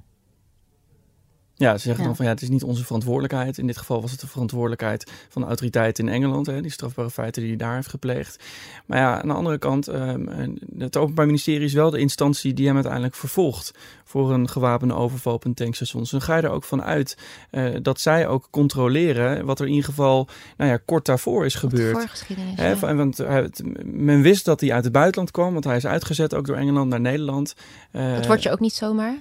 Ja, 1.64 1.78
ze 1.78 1.80
zeggen 1.80 2.02
ja. 2.02 2.08
dan 2.08 2.16
van 2.16 2.26
ja, 2.26 2.32
het 2.32 2.42
is 2.42 2.50
niet 2.50 2.64
onze 2.64 2.86
verantwoordelijkheid. 2.86 3.58
In 3.58 3.68
dit 3.68 3.78
geval 3.78 4.02
was 4.02 4.12
het 4.12 4.20
de 4.20 4.28
verantwoordelijkheid 4.28 5.12
van 5.30 5.42
de 5.42 5.48
autoriteit 5.48 6.00
in 6.00 6.10
Engeland, 6.10 6.46
hè, 6.46 6.62
die 6.62 6.72
strafbare 6.72 7.10
feiten 7.10 7.42
die 7.42 7.52
hij 7.52 7.60
daar 7.60 7.76
heeft 7.76 7.88
gepleegd. 7.88 8.44
Maar 8.86 8.98
ja, 8.98 9.22
aan 9.22 9.28
de 9.28 9.34
andere 9.34 9.58
kant, 9.58 9.88
um, 9.88 10.30
het 10.78 10.98
Openbaar 10.98 11.26
Ministerie 11.26 11.66
is 11.66 11.74
wel 11.74 11.90
de 11.90 12.00
instantie 12.00 12.54
die 12.54 12.66
hem 12.66 12.76
uiteindelijk 12.76 13.16
vervolgt 13.16 13.72
voor 14.04 14.34
een 14.34 14.50
gewapende 14.50 14.94
overval 14.94 15.34
op 15.34 15.46
een 15.46 15.54
tankstation. 15.54 16.02
Dus 16.02 16.12
dan 16.12 16.22
ga 16.22 16.36
je 16.36 16.42
er 16.42 16.50
ook 16.50 16.64
van 16.64 16.84
uit 16.84 17.18
uh, 17.52 17.76
dat 17.82 18.00
zij 18.00 18.28
ook 18.28 18.48
controleren 18.50 19.46
wat 19.46 19.60
er 19.60 19.66
in 19.66 19.72
ieder 19.72 19.90
geval 19.90 20.28
nou 20.58 20.72
ja, 20.72 20.80
kort 20.86 21.06
daarvoor 21.06 21.46
is 21.46 21.56
gebeurd. 21.56 22.26
Hè, 22.36 22.72
ja. 22.72 22.96
Want 22.96 23.20
uh, 23.20 23.46
men 23.84 24.22
wist 24.22 24.46
dat 24.46 24.60
hij 24.60 24.74
uit 24.74 24.84
het 24.84 24.94
buitenland 24.94 25.32
kwam, 25.32 25.54
want 25.54 25.64
hij 25.64 25.76
is 25.76 25.86
uitgezet 25.86 26.34
ook 26.34 26.46
door 26.46 26.56
Engeland 26.56 26.90
naar 26.90 27.02
Nederland. 27.02 27.56
Uh, 27.92 28.16
dat 28.16 28.28
wordt 28.28 28.44
je 28.44 28.52
ook 28.52 28.60
niet 28.60 28.74
zomaar? 28.74 29.16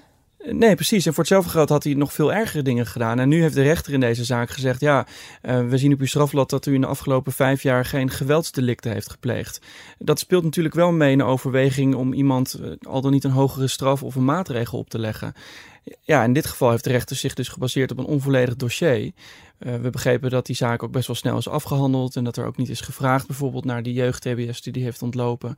Nee, 0.50 0.74
precies. 0.74 1.06
En 1.06 1.12
voor 1.12 1.22
hetzelfde 1.22 1.50
geld 1.50 1.68
had 1.68 1.84
hij 1.84 1.94
nog 1.94 2.12
veel 2.12 2.32
ergere 2.32 2.62
dingen 2.62 2.86
gedaan. 2.86 3.18
En 3.18 3.28
nu 3.28 3.40
heeft 3.40 3.54
de 3.54 3.62
rechter 3.62 3.92
in 3.92 4.00
deze 4.00 4.24
zaak 4.24 4.50
gezegd: 4.50 4.80
ja, 4.80 5.06
uh, 5.42 5.68
we 5.68 5.78
zien 5.78 5.92
op 5.92 6.00
uw 6.00 6.06
strafblad 6.06 6.50
dat 6.50 6.66
u 6.66 6.74
in 6.74 6.80
de 6.80 6.86
afgelopen 6.86 7.32
vijf 7.32 7.62
jaar 7.62 7.84
geen 7.84 8.10
geweldsdelicten 8.10 8.92
heeft 8.92 9.10
gepleegd. 9.10 9.60
Dat 9.98 10.18
speelt 10.18 10.44
natuurlijk 10.44 10.74
wel 10.74 10.92
mee 10.92 11.12
in 11.12 11.18
de 11.18 11.24
overweging 11.24 11.94
om 11.94 12.12
iemand 12.12 12.58
uh, 12.60 12.70
al 12.82 13.00
dan 13.00 13.10
niet 13.10 13.24
een 13.24 13.30
hogere 13.30 13.68
straf 13.68 14.02
of 14.02 14.14
een 14.14 14.24
maatregel 14.24 14.78
op 14.78 14.90
te 14.90 14.98
leggen. 14.98 15.34
Ja, 16.00 16.24
in 16.24 16.32
dit 16.32 16.46
geval 16.46 16.70
heeft 16.70 16.84
de 16.84 16.90
rechter 16.90 17.16
zich 17.16 17.34
dus 17.34 17.48
gebaseerd 17.48 17.90
op 17.90 17.98
een 17.98 18.04
onvolledig 18.04 18.56
dossier. 18.56 19.12
Uh, 19.58 19.74
we 19.76 19.90
begrepen 19.90 20.30
dat 20.30 20.46
die 20.46 20.56
zaak 20.56 20.82
ook 20.82 20.92
best 20.92 21.06
wel 21.06 21.16
snel 21.16 21.36
is 21.36 21.48
afgehandeld 21.48 22.16
en 22.16 22.24
dat 22.24 22.36
er 22.36 22.46
ook 22.46 22.56
niet 22.56 22.68
is 22.68 22.80
gevraagd 22.80 23.26
bijvoorbeeld 23.26 23.64
naar 23.64 23.82
die 23.82 23.92
jeugd-TBS 23.92 24.62
die 24.62 24.72
die 24.72 24.82
heeft 24.82 25.02
ontlopen. 25.02 25.56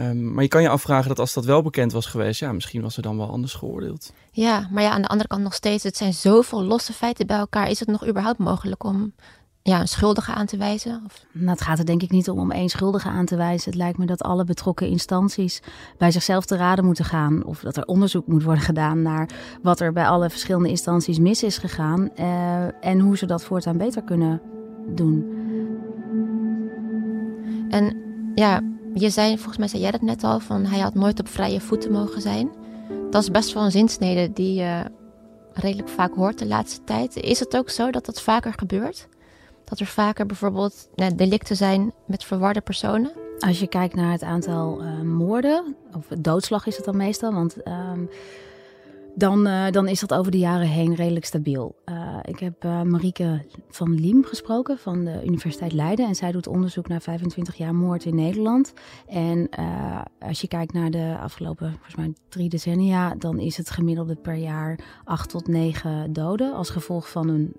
Um, 0.00 0.32
maar 0.32 0.42
je 0.42 0.48
kan 0.48 0.62
je 0.62 0.68
afvragen 0.68 1.08
dat 1.08 1.18
als 1.18 1.32
dat 1.32 1.44
wel 1.44 1.62
bekend 1.62 1.92
was 1.92 2.06
geweest, 2.06 2.40
ja, 2.40 2.52
misschien 2.52 2.82
was 2.82 2.96
er 2.96 3.02
dan 3.02 3.16
wel 3.16 3.30
anders 3.30 3.54
geoordeeld. 3.54 4.12
Ja, 4.30 4.68
maar 4.70 4.82
ja, 4.82 4.90
aan 4.90 5.02
de 5.02 5.08
andere 5.08 5.28
kant 5.28 5.42
nog 5.42 5.54
steeds, 5.54 5.84
het 5.84 5.96
zijn 5.96 6.14
zoveel 6.14 6.62
losse 6.62 6.92
feiten 6.92 7.26
bij 7.26 7.36
elkaar. 7.36 7.70
Is 7.70 7.80
het 7.80 7.88
nog 7.88 8.06
überhaupt 8.06 8.38
mogelijk 8.38 8.84
om 8.84 9.12
ja, 9.62 9.80
een 9.80 9.88
schuldige 9.88 10.32
aan 10.32 10.46
te 10.46 10.56
wijzen? 10.56 11.02
Of? 11.06 11.24
Nou, 11.32 11.50
het 11.50 11.60
gaat 11.60 11.78
er 11.78 11.86
denk 11.86 12.02
ik 12.02 12.10
niet 12.10 12.30
om 12.30 12.38
om 12.38 12.50
één 12.50 12.68
schuldige 12.68 13.08
aan 13.08 13.24
te 13.24 13.36
wijzen. 13.36 13.70
Het 13.70 13.80
lijkt 13.80 13.98
me 13.98 14.06
dat 14.06 14.22
alle 14.22 14.44
betrokken 14.44 14.88
instanties 14.88 15.62
bij 15.98 16.10
zichzelf 16.10 16.44
te 16.44 16.56
raden 16.56 16.84
moeten 16.84 17.04
gaan. 17.04 17.44
Of 17.44 17.60
dat 17.60 17.76
er 17.76 17.84
onderzoek 17.84 18.26
moet 18.26 18.42
worden 18.42 18.64
gedaan 18.64 19.02
naar 19.02 19.28
wat 19.62 19.80
er 19.80 19.92
bij 19.92 20.06
alle 20.06 20.30
verschillende 20.30 20.68
instanties 20.68 21.18
mis 21.18 21.42
is 21.42 21.58
gegaan. 21.58 22.10
Uh, 22.18 22.84
en 22.84 23.00
hoe 23.00 23.16
ze 23.16 23.26
dat 23.26 23.44
voortaan 23.44 23.76
beter 23.78 24.02
kunnen 24.02 24.40
doen. 24.94 25.40
En 27.70 27.96
Ja, 28.34 28.60
je 28.94 29.10
zei, 29.10 29.36
volgens 29.36 29.58
mij 29.58 29.68
zei 29.68 29.82
jij 29.82 29.90
dat 29.90 30.00
net 30.00 30.24
al, 30.24 30.40
van 30.40 30.64
hij 30.64 30.80
had 30.80 30.94
nooit 30.94 31.20
op 31.20 31.28
vrije 31.28 31.60
voeten 31.60 31.92
mogen 31.92 32.20
zijn. 32.20 32.50
Dat 33.10 33.22
is 33.22 33.30
best 33.30 33.52
wel 33.52 33.64
een 33.64 33.70
zinsnede 33.70 34.32
die 34.32 34.54
je 34.54 34.84
redelijk 35.52 35.88
vaak 35.88 36.14
hoort 36.14 36.38
de 36.38 36.46
laatste 36.46 36.84
tijd. 36.84 37.16
Is 37.16 37.40
het 37.40 37.56
ook 37.56 37.70
zo 37.70 37.90
dat 37.90 38.06
dat 38.06 38.22
vaker 38.22 38.52
gebeurt? 38.56 39.08
Dat 39.72 39.80
er 39.80 39.86
vaker 39.86 40.26
bijvoorbeeld 40.26 40.88
nou, 40.94 41.14
delicten 41.14 41.56
zijn 41.56 41.92
met 42.06 42.24
verwarde 42.24 42.60
personen? 42.60 43.12
Als 43.38 43.60
je 43.60 43.66
kijkt 43.66 43.94
naar 43.94 44.12
het 44.12 44.22
aantal 44.22 44.82
uh, 44.82 45.00
moorden, 45.00 45.76
of 45.96 46.06
doodslag 46.18 46.66
is 46.66 46.76
het 46.76 46.84
dan 46.84 46.96
meestal, 46.96 47.32
want 47.32 47.56
uh, 47.64 47.92
dan, 49.14 49.46
uh, 49.46 49.70
dan 49.70 49.88
is 49.88 50.00
dat 50.00 50.14
over 50.14 50.32
de 50.32 50.38
jaren 50.38 50.66
heen 50.66 50.94
redelijk 50.94 51.24
stabiel. 51.24 51.74
Uh, 51.84 52.18
ik 52.22 52.38
heb 52.38 52.62
Marieke 52.62 53.44
van 53.70 53.94
Liem 53.94 54.24
gesproken 54.24 54.78
van 54.78 55.04
de 55.04 55.22
Universiteit 55.24 55.72
Leiden. 55.72 56.06
En 56.06 56.14
zij 56.14 56.32
doet 56.32 56.46
onderzoek 56.46 56.88
naar 56.88 57.00
25 57.00 57.54
jaar 57.56 57.74
moord 57.74 58.04
in 58.04 58.14
Nederland. 58.14 58.72
En 59.06 59.48
als 60.18 60.40
je 60.40 60.48
kijkt 60.48 60.72
naar 60.72 60.90
de 60.90 61.16
afgelopen 61.20 61.70
volgens 61.70 61.96
mij 61.96 62.12
drie 62.28 62.48
decennia, 62.48 63.14
dan 63.14 63.38
is 63.38 63.56
het 63.56 63.70
gemiddelde 63.70 64.14
per 64.14 64.34
jaar 64.34 64.78
8 65.04 65.30
tot 65.30 65.48
9 65.48 66.12
doden 66.12 66.54
als 66.54 66.70
gevolg 66.70 67.10
van 67.10 67.28
een 67.28 67.52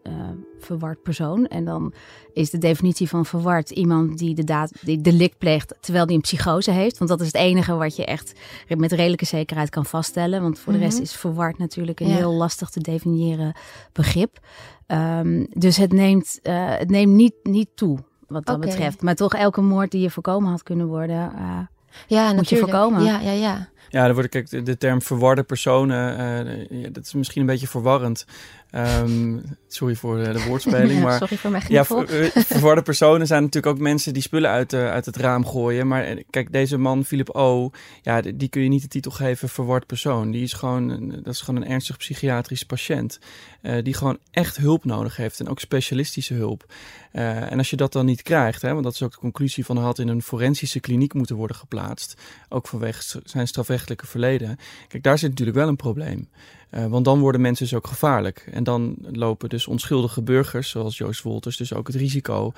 verward 0.63 1.01
persoon. 1.03 1.48
En 1.48 1.65
dan 1.65 1.93
is 2.34 2.50
de 2.50 2.58
definitie 2.58 3.10
van 3.10 3.25
verward 3.25 3.70
iemand 3.70 4.17
die 4.17 4.36
de 4.36 4.43
daad, 4.43 4.72
die 4.82 5.01
delict 5.01 5.38
pleegt 5.38 5.74
terwijl 5.79 6.05
die 6.05 6.15
een 6.15 6.22
psychose 6.22 6.72
heeft. 6.72 6.98
Want 6.98 7.10
dat 7.10 7.22
is 7.22 7.27
het 7.27 7.36
enige 7.36 7.75
wat 7.75 7.96
je 7.96 8.05
echt 8.05 8.34
met 8.67 8.91
redelijke 8.91 9.25
zekerheid 9.25 9.70
kan 9.70 9.86
vaststellen. 9.86 10.41
Want 10.41 10.60
voor 10.60 10.74
de 10.74 10.79
rest 10.79 11.00
is 11.00 11.15
verward 11.15 11.58
natuurlijk 11.58 12.00
een 12.00 12.08
Ja. 12.08 12.15
heel 12.15 12.34
lastig 12.34 12.70
te 12.70 12.79
definiëren 12.79 13.53
begrip. 13.91 14.39
Ehm, 14.88 15.46
dus 15.50 15.77
het 15.77 15.91
neemt, 15.93 16.39
eh, 16.41 16.77
het 16.77 16.89
neemt 16.89 17.13
niet, 17.13 17.34
niet 17.43 17.70
toe 17.75 17.98
wat 18.27 18.46
dat 18.46 18.60
betreft. 18.60 19.01
Maar 19.01 19.15
toch 19.15 19.34
elke 19.34 19.62
moord 19.62 19.91
die 19.91 20.01
je 20.01 20.10
voorkomen 20.10 20.50
had 20.50 20.63
kunnen 20.63 20.88
worden. 20.88 21.32
eh, 21.36 21.60
Ja, 22.08 22.22
Moet 22.22 22.29
je 22.29 22.36
natuurlijk. 22.36 22.72
voorkomen. 22.72 23.03
Ja, 23.03 23.20
ja, 23.20 23.32
ja. 23.32 23.70
Ja, 23.89 24.05
er 24.08 24.13
wordt 24.13 24.29
kijk, 24.29 24.50
de, 24.50 24.62
de 24.62 24.77
term 24.77 25.01
verwarde 25.01 25.43
personen, 25.43 26.17
eh, 26.17 26.82
ja, 26.82 26.89
dat 26.89 27.05
is 27.05 27.13
misschien 27.13 27.41
een 27.41 27.48
beetje 27.48 27.67
verwarrend. 27.67 28.25
Ehm, 28.73 29.37
sorry 29.67 29.95
voor 29.95 30.17
de, 30.23 30.31
de 30.31 30.43
woordspeling, 30.47 31.01
maar 31.03 31.17
Sorry 31.17 31.37
voor 31.37 31.51
mijn 31.51 31.63
ja, 31.67 31.85
ver- 31.85 32.21
eh, 32.23 32.43
verwarde 32.43 32.81
personen 32.81 33.27
zijn 33.27 33.43
natuurlijk 33.43 33.75
ook 33.75 33.81
mensen 33.81 34.13
die 34.13 34.21
spullen 34.21 34.49
uit, 34.49 34.73
eh, 34.73 34.89
uit 34.91 35.05
het 35.05 35.15
raam 35.17 35.45
gooien. 35.45 35.87
Maar 35.87 36.03
eh, 36.03 36.23
kijk, 36.29 36.51
deze 36.51 36.77
man, 36.77 37.05
Philip 37.05 37.29
O., 37.35 37.69
ja, 38.01 38.21
die 38.21 38.49
kun 38.49 38.61
je 38.61 38.69
niet 38.69 38.81
de 38.81 38.87
titel 38.87 39.11
geven 39.11 39.49
verward 39.49 39.85
persoon. 39.85 40.31
Die 40.31 40.43
is 40.43 40.53
gewoon, 40.53 40.89
een- 40.89 41.19
dat 41.23 41.33
is 41.33 41.41
gewoon 41.41 41.61
een 41.61 41.67
ernstig 41.69 41.97
psychiatrisch 41.97 42.63
patiënt. 42.63 43.19
eh, 43.61 43.83
die 43.83 43.93
gewoon 43.93 44.17
echt 44.31 44.57
hulp 44.57 44.85
nodig 44.85 45.15
heeft 45.17 45.39
en 45.39 45.47
ook 45.49 45.59
specialistische 45.59 46.33
hulp. 46.33 46.65
Eh, 47.11 47.51
en 47.51 47.57
als 47.57 47.69
je 47.69 47.75
dat 47.75 47.91
dan 47.93 48.05
niet 48.05 48.21
krijgt, 48.21 48.61
hè, 48.61 48.71
want 48.71 48.83
dat 48.83 48.93
is 48.93 49.01
ook 49.03 49.11
de 49.11 49.17
conclusie 49.17 49.65
van 49.65 49.75
hij 49.75 49.85
had 49.85 49.99
in 49.99 50.07
een 50.07 50.21
forensische 50.21 50.79
kliniek 50.79 51.13
moeten 51.13 51.35
worden 51.35 51.57
geplaatst. 51.57 52.21
Ook 52.49 52.67
vanwege 52.67 53.21
zijn 53.23 53.47
strafrechtelijke 53.47 54.07
verleden. 54.07 54.57
Kijk, 54.87 55.03
daar 55.03 55.17
zit 55.17 55.29
natuurlijk 55.29 55.57
wel 55.57 55.67
een 55.67 55.75
probleem. 55.75 56.29
Eh, 56.73 56.85
want 56.85 57.05
dan 57.05 57.19
worden 57.19 57.41
mensen 57.41 57.65
dus 57.65 57.75
ook 57.75 57.87
gevaarlijk. 57.87 58.47
En 58.51 58.63
dan 58.63 58.95
lopen 59.11 59.49
dus 59.49 59.67
onschuldige 59.67 60.21
burgers, 60.21 60.69
zoals 60.69 60.97
Joost 60.97 61.21
Wolters, 61.21 61.57
dus 61.57 61.73
ook 61.73 61.87
het 61.87 61.95
risico 61.95 62.51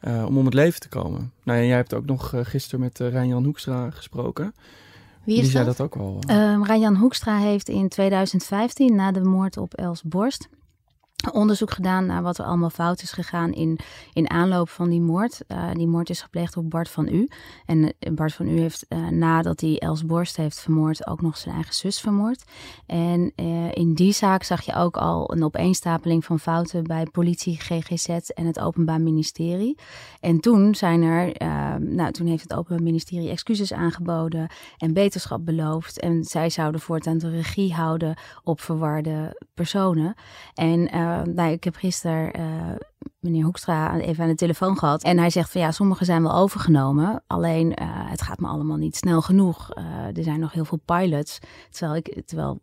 eh, 0.00 0.24
om 0.28 0.38
om 0.38 0.44
het 0.44 0.54
leven 0.54 0.80
te 0.80 0.88
komen. 0.88 1.32
Nou 1.42 1.58
ja, 1.58 1.64
jij 1.64 1.76
hebt 1.76 1.94
ook 1.94 2.04
nog 2.04 2.34
eh, 2.34 2.40
gisteren 2.42 2.80
met 2.80 3.00
uh, 3.00 3.08
Rijn-Jan 3.08 3.44
Hoekstra 3.44 3.90
gesproken. 3.90 4.54
Wie 5.24 5.34
Die 5.34 5.44
is 5.44 5.50
zei 5.50 5.64
dat? 5.64 5.76
dat 5.76 5.86
ook 5.86 5.96
al. 5.96 6.18
Um, 6.30 6.66
Rajan 6.66 6.96
Hoekstra 6.96 7.38
heeft 7.38 7.68
in 7.68 7.88
2015, 7.88 8.94
na 8.94 9.12
de 9.12 9.20
moord 9.20 9.56
op 9.56 9.74
Els 9.74 10.02
Borst, 10.02 10.48
onderzoek 11.30 11.70
gedaan 11.70 12.06
naar 12.06 12.22
wat 12.22 12.38
er 12.38 12.44
allemaal 12.44 12.70
fout 12.70 13.02
is 13.02 13.12
gegaan 13.12 13.52
in, 13.52 13.78
in 14.12 14.30
aanloop 14.30 14.68
van 14.68 14.88
die 14.88 15.00
moord. 15.00 15.40
Uh, 15.48 15.70
die 15.72 15.86
moord 15.86 16.10
is 16.10 16.22
gepleegd 16.22 16.56
op 16.56 16.70
Bart 16.70 16.88
van 16.88 17.08
U. 17.08 17.28
En 17.66 17.78
uh, 17.78 18.14
Bart 18.14 18.34
van 18.34 18.48
U 18.48 18.58
heeft 18.58 18.86
uh, 18.88 19.08
nadat 19.08 19.60
hij 19.60 19.78
Els 19.78 20.06
Borst 20.06 20.36
heeft 20.36 20.60
vermoord 20.60 21.06
ook 21.06 21.20
nog 21.20 21.36
zijn 21.36 21.54
eigen 21.54 21.74
zus 21.74 22.00
vermoord. 22.00 22.44
En 22.86 23.32
in 23.74 23.94
die 23.94 24.12
zaak 24.12 24.42
zag 24.42 24.62
je 24.62 24.74
ook 24.74 24.96
al 24.96 25.32
een 25.32 25.44
opeenstapeling 25.44 26.24
van 26.24 26.38
fouten 26.38 26.84
bij 26.84 27.06
politie, 27.12 27.60
GGZ 27.60 28.08
en 28.08 28.46
het 28.46 28.60
Openbaar 28.60 29.00
Ministerie. 29.00 29.78
En 30.20 30.40
toen 30.40 30.74
zijn 30.74 31.02
er, 31.02 31.32
nou 31.80 32.12
toen 32.12 32.26
heeft 32.26 32.42
het 32.42 32.54
Openbaar 32.54 32.84
Ministerie 32.84 33.30
excuses 33.30 33.72
aangeboden 33.72 34.50
en 34.76 34.92
beterschap 34.92 35.44
beloofd. 35.44 36.00
En 36.00 36.24
zij 36.24 36.50
zouden 36.50 36.80
voortaan 36.80 37.18
de 37.18 37.30
regie 37.30 37.74
houden 37.74 38.16
op 38.42 38.60
verwarde 38.60 39.42
personen. 39.54 40.14
En 40.54 40.88
nou, 41.20 41.52
ik 41.52 41.64
heb 41.64 41.74
gisteren 41.74 42.40
uh, 42.40 42.76
meneer 43.20 43.44
Hoekstra 43.44 43.98
even 43.98 44.22
aan 44.22 44.30
de 44.30 44.36
telefoon 44.36 44.78
gehad. 44.78 45.02
En 45.02 45.18
hij 45.18 45.30
zegt 45.30 45.50
van 45.50 45.60
ja, 45.60 45.70
sommige 45.70 46.04
zijn 46.04 46.22
wel 46.22 46.34
overgenomen. 46.34 47.22
Alleen 47.26 47.66
uh, 47.66 47.88
het 47.88 48.22
gaat 48.22 48.38
me 48.38 48.46
allemaal 48.46 48.76
niet 48.76 48.96
snel 48.96 49.22
genoeg. 49.22 49.70
Er 50.14 50.22
zijn 50.22 50.40
nog 50.40 50.52
heel 50.52 50.64
veel 50.64 50.80
pilots. 50.84 51.38
Terwijl, 51.70 51.96
ik, 51.96 52.22
terwijl 52.26 52.60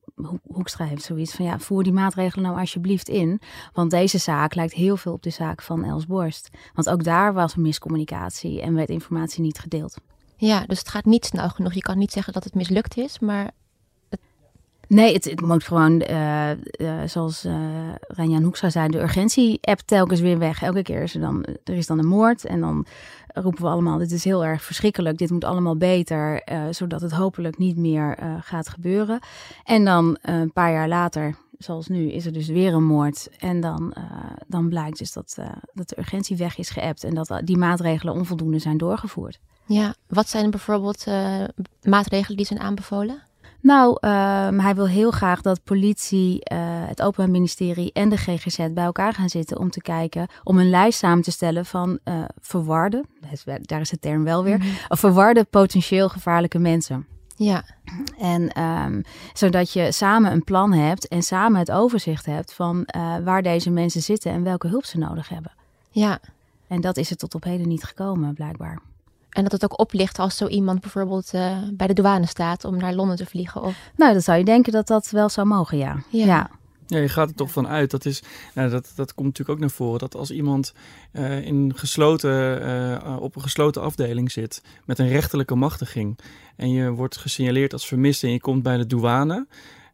Hoekstra 0.47 0.85
heeft 0.85 1.03
zoiets 1.03 1.35
van 1.35 1.45
ja, 1.45 1.59
voer 1.59 1.83
die 1.83 1.93
maatregelen 1.93 2.45
nou 2.45 2.59
alsjeblieft 2.59 3.09
in. 3.09 3.41
Want 3.73 3.91
deze 3.91 4.17
zaak 4.17 4.55
lijkt 4.55 4.73
heel 4.73 4.97
veel 4.97 5.13
op 5.13 5.23
de 5.23 5.29
zaak 5.29 5.61
van 5.61 5.83
Els 5.83 6.05
Borst. 6.05 6.49
Want 6.73 6.89
ook 6.89 7.03
daar 7.03 7.33
was 7.33 7.55
miscommunicatie 7.55 8.61
en 8.61 8.73
werd 8.73 8.89
informatie 8.89 9.41
niet 9.41 9.59
gedeeld. 9.59 9.97
Ja, 10.37 10.65
dus 10.65 10.79
het 10.79 10.89
gaat 10.89 11.05
niet 11.05 11.25
snel 11.25 11.49
genoeg. 11.49 11.73
Je 11.73 11.81
kan 11.81 11.97
niet 11.97 12.11
zeggen 12.11 12.33
dat 12.33 12.43
het 12.43 12.55
mislukt 12.55 12.97
is, 12.97 13.19
maar 13.19 13.51
Nee, 14.89 15.13
het, 15.13 15.25
het 15.25 15.41
moet 15.41 15.63
gewoon, 15.63 16.03
uh, 16.09 16.49
uh, 16.51 17.01
zoals 17.05 17.45
uh, 17.45 17.53
Ranjan 17.99 18.43
Hoekstra 18.43 18.69
zei, 18.69 18.87
de 18.87 19.01
urgentie-app 19.01 19.79
telkens 19.79 20.19
weer 20.19 20.37
weg. 20.37 20.61
Elke 20.61 20.81
keer 20.81 21.01
is 21.01 21.15
er 21.15 21.21
dan, 21.21 21.45
er 21.63 21.73
is 21.73 21.87
dan 21.87 21.99
een 21.99 22.07
moord 22.07 22.45
en 22.45 22.59
dan 22.59 22.85
roepen 23.33 23.63
we 23.63 23.69
allemaal, 23.69 23.97
dit 23.97 24.11
is 24.11 24.23
heel 24.23 24.45
erg 24.45 24.63
verschrikkelijk, 24.63 25.17
dit 25.17 25.29
moet 25.29 25.43
allemaal 25.43 25.77
beter, 25.77 26.41
zodat 26.69 27.01
het 27.01 27.11
hopelijk 27.11 27.57
niet 27.57 27.77
meer 27.77 28.17
gaat 28.41 28.69
gebeuren. 28.69 29.19
En 29.63 29.85
dan 29.85 30.17
een 30.21 30.53
paar 30.53 30.71
jaar 30.71 30.87
later, 30.87 31.35
zoals 31.57 31.87
nu, 31.87 32.11
is 32.11 32.25
er 32.25 32.33
dus 32.33 32.47
weer 32.47 32.73
een 32.73 32.85
moord. 32.85 33.29
En 33.37 33.61
dan, 33.61 33.93
dan 34.47 34.69
blijkt 34.69 34.97
dus 34.97 35.13
dat, 35.13 35.37
dat 35.73 35.89
de 35.89 35.99
urgentie 35.99 36.37
weg 36.37 36.57
is 36.57 36.69
geëpt 36.69 37.03
en 37.03 37.13
dat 37.13 37.41
die 37.43 37.57
maatregelen 37.57 38.13
onvoldoende 38.13 38.59
zijn 38.59 38.77
doorgevoerd. 38.77 39.39
Ja, 39.65 39.93
wat 40.07 40.29
zijn 40.29 40.49
bijvoorbeeld 40.49 41.05
maatregelen 41.81 42.37
die 42.37 42.45
zijn 42.45 42.59
aanbevolen? 42.59 43.27
Nou, 43.61 43.89
um, 43.89 44.59
hij 44.59 44.75
wil 44.75 44.87
heel 44.87 45.11
graag 45.11 45.41
dat 45.41 45.63
politie, 45.63 46.33
uh, 46.33 46.57
het 46.61 47.01
Openbaar 47.01 47.31
Ministerie 47.31 47.91
en 47.93 48.09
de 48.09 48.17
GGZ 48.17 48.57
bij 48.71 48.83
elkaar 48.83 49.13
gaan 49.13 49.29
zitten 49.29 49.57
om 49.57 49.69
te 49.69 49.81
kijken, 49.81 50.27
om 50.43 50.59
een 50.59 50.69
lijst 50.69 50.99
samen 50.99 51.23
te 51.23 51.31
stellen 51.31 51.65
van 51.65 51.99
uh, 52.05 52.23
verwarde, 52.39 53.03
daar 53.61 53.81
is 53.81 53.89
de 53.89 53.99
term 53.99 54.23
wel 54.23 54.43
weer, 54.43 54.57
mm 54.57 54.61
-hmm. 54.61 54.97
verwarde 54.97 55.43
potentieel 55.43 56.09
gevaarlijke 56.09 56.59
mensen. 56.59 57.07
Ja. 57.35 57.63
En 58.17 58.63
um, 58.63 59.03
zodat 59.33 59.73
je 59.73 59.91
samen 59.91 60.31
een 60.31 60.43
plan 60.43 60.73
hebt 60.73 61.07
en 61.07 61.23
samen 61.23 61.59
het 61.59 61.71
overzicht 61.71 62.25
hebt 62.25 62.53
van 62.53 62.87
uh, 62.95 63.17
waar 63.23 63.41
deze 63.41 63.69
mensen 63.69 64.01
zitten 64.01 64.31
en 64.31 64.43
welke 64.43 64.67
hulp 64.67 64.85
ze 64.85 64.97
nodig 64.97 65.29
hebben. 65.29 65.51
Ja. 65.89 66.19
En 66.67 66.81
dat 66.81 66.97
is 66.97 67.09
er 67.09 67.17
tot 67.17 67.35
op 67.35 67.43
heden 67.43 67.67
niet 67.67 67.83
gekomen, 67.83 68.33
blijkbaar. 68.33 68.79
En 69.39 69.45
dat 69.45 69.61
het 69.61 69.71
ook 69.71 69.79
oplicht 69.79 70.19
als 70.19 70.37
zo 70.37 70.47
iemand 70.47 70.81
bijvoorbeeld 70.81 71.33
uh, 71.33 71.57
bij 71.73 71.87
de 71.87 71.93
douane 71.93 72.25
staat 72.25 72.65
om 72.65 72.77
naar 72.77 72.93
Londen 72.93 73.15
te 73.17 73.25
vliegen? 73.25 73.61
Of... 73.61 73.75
Nou, 73.95 74.13
dan 74.13 74.21
zou 74.21 74.37
je 74.37 74.43
denken 74.43 74.71
dat 74.71 74.87
dat 74.87 75.09
wel 75.09 75.29
zou 75.29 75.47
mogen, 75.47 75.77
ja. 75.77 76.03
Ja. 76.09 76.25
ja. 76.25 76.49
Ja, 76.87 76.97
je 76.97 77.09
gaat 77.09 77.29
er 77.29 77.35
toch 77.35 77.51
van 77.51 77.67
uit. 77.67 77.91
Dat, 77.91 78.05
is, 78.05 78.23
nou, 78.53 78.69
dat, 78.69 78.91
dat 78.95 79.13
komt 79.13 79.27
natuurlijk 79.27 79.57
ook 79.57 79.59
naar 79.59 79.75
voren. 79.75 79.99
Dat 79.99 80.15
als 80.15 80.31
iemand 80.31 80.73
uh, 81.13 81.45
in 81.45 81.71
gesloten, 81.75 82.61
uh, 82.61 83.17
op 83.19 83.35
een 83.35 83.41
gesloten 83.41 83.81
afdeling 83.81 84.31
zit 84.31 84.61
met 84.85 84.99
een 84.99 85.07
rechterlijke 85.07 85.55
machtiging. 85.55 86.19
En 86.55 86.71
je 86.71 86.91
wordt 86.91 87.17
gesignaleerd 87.17 87.73
als 87.73 87.87
vermist 87.87 88.23
en 88.23 88.31
je 88.31 88.39
komt 88.39 88.63
bij 88.63 88.77
de 88.77 88.87
douane. 88.87 89.47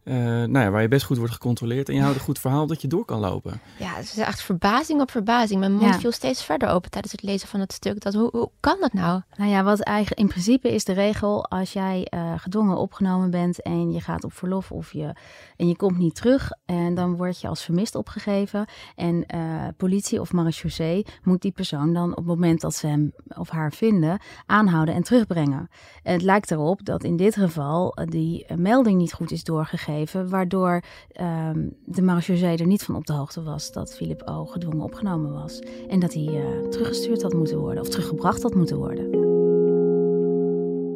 Uh, 0.06 0.15
nou 0.15 0.60
ja, 0.60 0.70
waar 0.70 0.82
je 0.82 0.88
best 0.88 1.06
goed 1.06 1.18
wordt 1.18 1.34
gecontroleerd. 1.34 1.89
En 1.89 1.96
je 1.96 2.02
houdt 2.02 2.15
een 2.15 2.24
goed 2.24 2.39
verhaal 2.39 2.68
dat 2.68 2.82
je 2.82 2.88
door 2.88 3.06
kan 3.06 3.20
lopen. 3.20 3.60
Ja, 3.80 3.94
het 3.94 4.06
is 4.06 4.18
echt 4.18 4.41
verbazing 4.41 5.02
op 5.02 5.12
verbazing. 5.12 5.60
Mijn 5.60 5.74
mond 5.74 5.94
ja. 5.94 6.00
viel 6.00 6.12
steeds 6.12 6.44
verder 6.44 6.70
open 6.70 6.91
tijdens 6.91 7.13
het 7.13 7.24
lezen 7.24 7.48
van 7.48 7.60
het 7.60 7.74
stuk. 7.74 8.02
Dat, 8.02 8.13
hoe, 8.13 8.30
hoe 8.32 8.50
kan 8.60 8.78
dat 8.80 8.94
nou? 8.94 9.22
Nou 9.38 9.50
ja, 9.50 9.63
wat 9.63 9.80
eigenlijk 9.80 10.20
in 10.20 10.28
principe 10.28 10.74
is 10.74 10.84
de 10.84 10.94
regel 10.94 11.46
als 11.46 11.74
jij 11.74 12.08
uh, 12.13 12.34
gedwongen 12.38 12.78
opgenomen 12.78 13.30
bent 13.30 13.62
en 13.62 13.91
je 13.91 14.02
gaat 14.02 14.24
op 14.24 14.34
verlof 14.34 14.72
of 14.72 14.94
je 14.94 15.15
en 15.58 15.68
je 15.68 15.76
komt 15.76 15.98
niet 15.98 16.15
terug 16.15 16.52
en 16.65 16.96
dan 16.96 17.15
word 17.15 17.41
je 17.41 17.48
als 17.48 17.63
vermist 17.63 17.96
opgegeven 17.96 18.65
en 18.96 19.26
uh, 19.36 19.68
politie 19.78 20.22
of 20.22 20.32
marechaussee 20.34 21.06
moet 21.24 21.41
die 21.41 21.52
persoon 21.52 21.94
dan 21.94 22.10
op 22.10 22.15
het 22.15 22.26
moment 22.26 22.62
dat 22.62 22.76
ze 22.76 22.88
hem 22.88 23.13
of 23.38 23.50
haar 23.50 23.72
vinden 23.72 24.20
aanhouden 24.46 24.96
en 24.96 25.04
terugbrengen. 25.04 25.70
En 26.04 26.13
het 26.13 26.22
lijkt 26.22 26.52
erop 26.52 26.86
dat 26.86 27.04
in 27.04 27.15
dit 27.15 27.36
geval 27.36 27.98
die 28.06 28.46
melding 28.56 28.98
niet 28.98 29.13
goed 29.13 29.32
is 29.32 29.44
doorgegeven 29.44 29.94
waardoor 30.29 30.84
um, 31.21 31.75
de 31.86 32.01
marechaussee 32.01 32.58
er 32.58 32.67
niet 32.67 32.84
van 32.84 32.95
op 32.95 33.05
de 33.05 33.13
hoogte 33.13 33.43
was 33.43 33.71
dat 33.71 33.95
Philip 33.95 34.21
O. 34.25 34.45
gedwongen 34.45 34.84
opgenomen 34.84 35.34
was. 35.34 35.60
En 35.88 35.99
dat 35.99 36.13
hij 36.13 36.23
uh, 36.23 36.69
teruggestuurd 36.69 37.21
had 37.21 37.34
moeten 37.34 37.58
worden 37.58 37.81
of 37.81 37.89
teruggebracht 37.89 38.43
had 38.43 38.55
moeten 38.55 38.77
worden. 38.77 39.35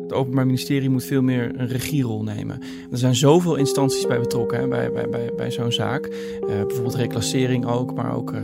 Het 0.10 0.17
Openbaar 0.17 0.45
Ministerie 0.45 0.89
moet 0.89 1.04
veel 1.04 1.22
meer 1.22 1.52
een 1.56 1.67
regierol 1.67 2.24
nemen. 2.24 2.60
Er 2.91 2.98
zijn 2.98 3.15
zoveel 3.15 3.56
instanties 3.56 4.08
bij 4.08 4.19
betrokken 4.19 4.60
hè, 4.60 4.67
bij, 4.67 4.91
bij, 4.91 5.32
bij, 5.38 5.52
zo'n 5.52 5.72
zaak. 5.72 6.06
Uh, 6.06 6.48
bijvoorbeeld 6.48 6.95
reclassering 6.95 7.65
ook, 7.65 7.93
maar 7.93 8.15
ook 8.15 8.32
uh, 8.32 8.39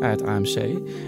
het 0.00 0.22
AMC 0.22 0.56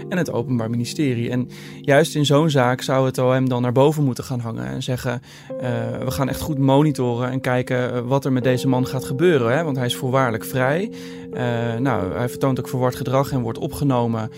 en 0.09 0.17
het 0.17 0.31
Openbaar 0.31 0.69
Ministerie. 0.69 1.29
En 1.29 1.49
juist 1.81 2.15
in 2.15 2.25
zo'n 2.25 2.49
zaak 2.49 2.81
zou 2.81 3.05
het 3.05 3.17
OM 3.17 3.49
dan 3.49 3.61
naar 3.61 3.71
boven 3.71 4.03
moeten 4.03 4.23
gaan 4.23 4.39
hangen 4.39 4.65
en 4.65 4.83
zeggen: 4.83 5.21
we 6.05 6.11
gaan 6.11 6.29
echt 6.29 6.41
goed 6.41 6.57
monitoren 6.57 7.29
en 7.29 7.41
kijken 7.41 8.07
wat 8.07 8.25
er 8.25 8.31
met 8.31 8.43
deze 8.43 8.67
man 8.67 8.87
gaat 8.87 9.05
gebeuren. 9.05 9.57
Hè, 9.57 9.63
want 9.63 9.77
hij 9.77 9.85
is 9.85 9.95
voorwaardelijk 9.95 10.45
vrij. 10.45 10.91
nou, 11.79 12.13
hij 12.13 12.29
vertoont 12.29 12.59
ook 12.59 12.69
verward 12.69 12.95
gedrag 12.95 13.31
en 13.31 13.41
wordt 13.41 13.57
opgenomen 13.57 14.29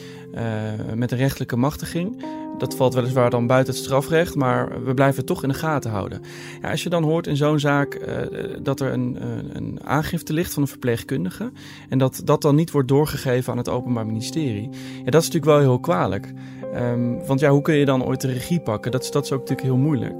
met 0.95 1.11
een 1.11 1.17
rechtelijke 1.17 1.55
machtiging. 1.55 2.23
Dat 2.63 2.75
valt 2.75 2.93
weliswaar 2.93 3.29
dan 3.29 3.47
buiten 3.47 3.73
het 3.73 3.83
strafrecht, 3.83 4.35
maar 4.35 4.83
we 4.83 4.93
blijven 4.93 5.17
het 5.17 5.25
toch 5.25 5.43
in 5.43 5.49
de 5.49 5.55
gaten 5.55 5.91
houden. 5.91 6.21
Ja, 6.61 6.71
als 6.71 6.83
je 6.83 6.89
dan 6.89 7.03
hoort 7.03 7.27
in 7.27 7.35
zo'n 7.35 7.59
zaak 7.59 7.95
uh, 7.95 8.17
dat 8.61 8.79
er 8.79 8.93
een, 8.93 9.17
een, 9.53 9.79
aangifte 9.83 10.33
ligt 10.33 10.53
van 10.53 10.61
een 10.61 10.67
verpleegkundige 10.67 11.51
en 11.89 11.97
dat 11.97 12.21
dat 12.23 12.41
dan 12.41 12.55
niet 12.55 12.71
wordt 12.71 12.87
doorgegeven 12.87 13.51
aan 13.51 13.57
het 13.57 13.69
Openbaar 13.69 14.05
Ministerie, 14.05 14.69
ja, 15.03 15.11
dat 15.11 15.21
is 15.21 15.29
natuurlijk 15.29 15.45
wel 15.45 15.59
heel 15.59 15.79
kwalijk. 15.79 16.33
Um, 16.75 17.25
want 17.25 17.39
ja, 17.39 17.49
hoe 17.49 17.61
kun 17.61 17.75
je 17.75 17.85
dan 17.85 18.05
ooit 18.05 18.21
de 18.21 18.31
regie 18.31 18.59
pakken? 18.59 18.91
Dat 18.91 19.03
is, 19.03 19.11
dat 19.11 19.23
is 19.23 19.31
ook 19.31 19.39
natuurlijk 19.39 19.67
heel 19.67 19.77
moeilijk. 19.77 20.15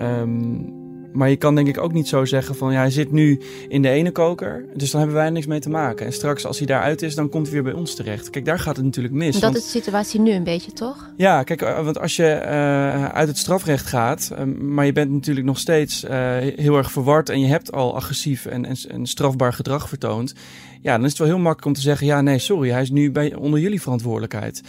Um, 0.00 0.83
maar 1.14 1.30
je 1.30 1.36
kan 1.36 1.54
denk 1.54 1.68
ik 1.68 1.78
ook 1.78 1.92
niet 1.92 2.08
zo 2.08 2.24
zeggen 2.24 2.54
van 2.54 2.72
ja, 2.72 2.78
hij 2.78 2.90
zit 2.90 3.12
nu 3.12 3.40
in 3.68 3.82
de 3.82 3.88
ene 3.88 4.10
koker, 4.10 4.64
dus 4.74 4.90
dan 4.90 5.00
hebben 5.00 5.18
wij 5.18 5.30
niks 5.30 5.46
mee 5.46 5.60
te 5.60 5.70
maken. 5.70 6.06
En 6.06 6.12
straks 6.12 6.46
als 6.46 6.58
hij 6.58 6.66
daaruit 6.66 7.02
is, 7.02 7.14
dan 7.14 7.28
komt 7.28 7.44
hij 7.44 7.54
weer 7.54 7.62
bij 7.62 7.72
ons 7.72 7.94
terecht. 7.94 8.30
Kijk, 8.30 8.44
daar 8.44 8.58
gaat 8.58 8.76
het 8.76 8.84
natuurlijk 8.84 9.14
mis. 9.14 9.40
Dat 9.40 9.56
is 9.56 9.62
de 9.62 9.68
situatie 9.68 10.20
nu 10.20 10.32
een 10.32 10.44
beetje, 10.44 10.72
toch? 10.72 11.10
Ja, 11.16 11.42
kijk, 11.42 11.62
eh, 11.62 11.84
want 11.84 11.98
als 11.98 12.16
je 12.16 12.40
uh, 12.42 13.04
uit 13.04 13.28
het 13.28 13.38
strafrecht 13.38 13.86
gaat, 13.86 14.30
uh, 14.32 14.44
maar 14.44 14.86
je 14.86 14.92
bent 14.92 15.10
natuurlijk 15.10 15.46
nog 15.46 15.58
steeds 15.58 16.04
uh, 16.04 16.10
heel 16.38 16.76
erg 16.76 16.92
verward 16.92 17.28
en 17.28 17.40
je 17.40 17.46
hebt 17.46 17.72
al 17.72 17.94
agressief 17.94 18.46
en, 18.46 18.64
en, 18.64 18.76
en, 18.88 19.06
strafbaar 19.06 19.52
gedrag 19.52 19.88
vertoond. 19.88 20.34
Ja, 20.80 20.96
dan 20.96 21.04
is 21.04 21.10
het 21.10 21.18
wel 21.18 21.28
heel 21.28 21.38
makkelijk 21.38 21.66
om 21.66 21.72
te 21.72 21.80
zeggen, 21.80 22.06
ja, 22.06 22.20
nee, 22.20 22.38
sorry, 22.38 22.70
hij 22.70 22.82
is 22.82 22.90
nu 22.90 23.10
bij, 23.10 23.34
onder 23.34 23.60
jullie 23.60 23.80
verantwoordelijkheid. 23.80 24.62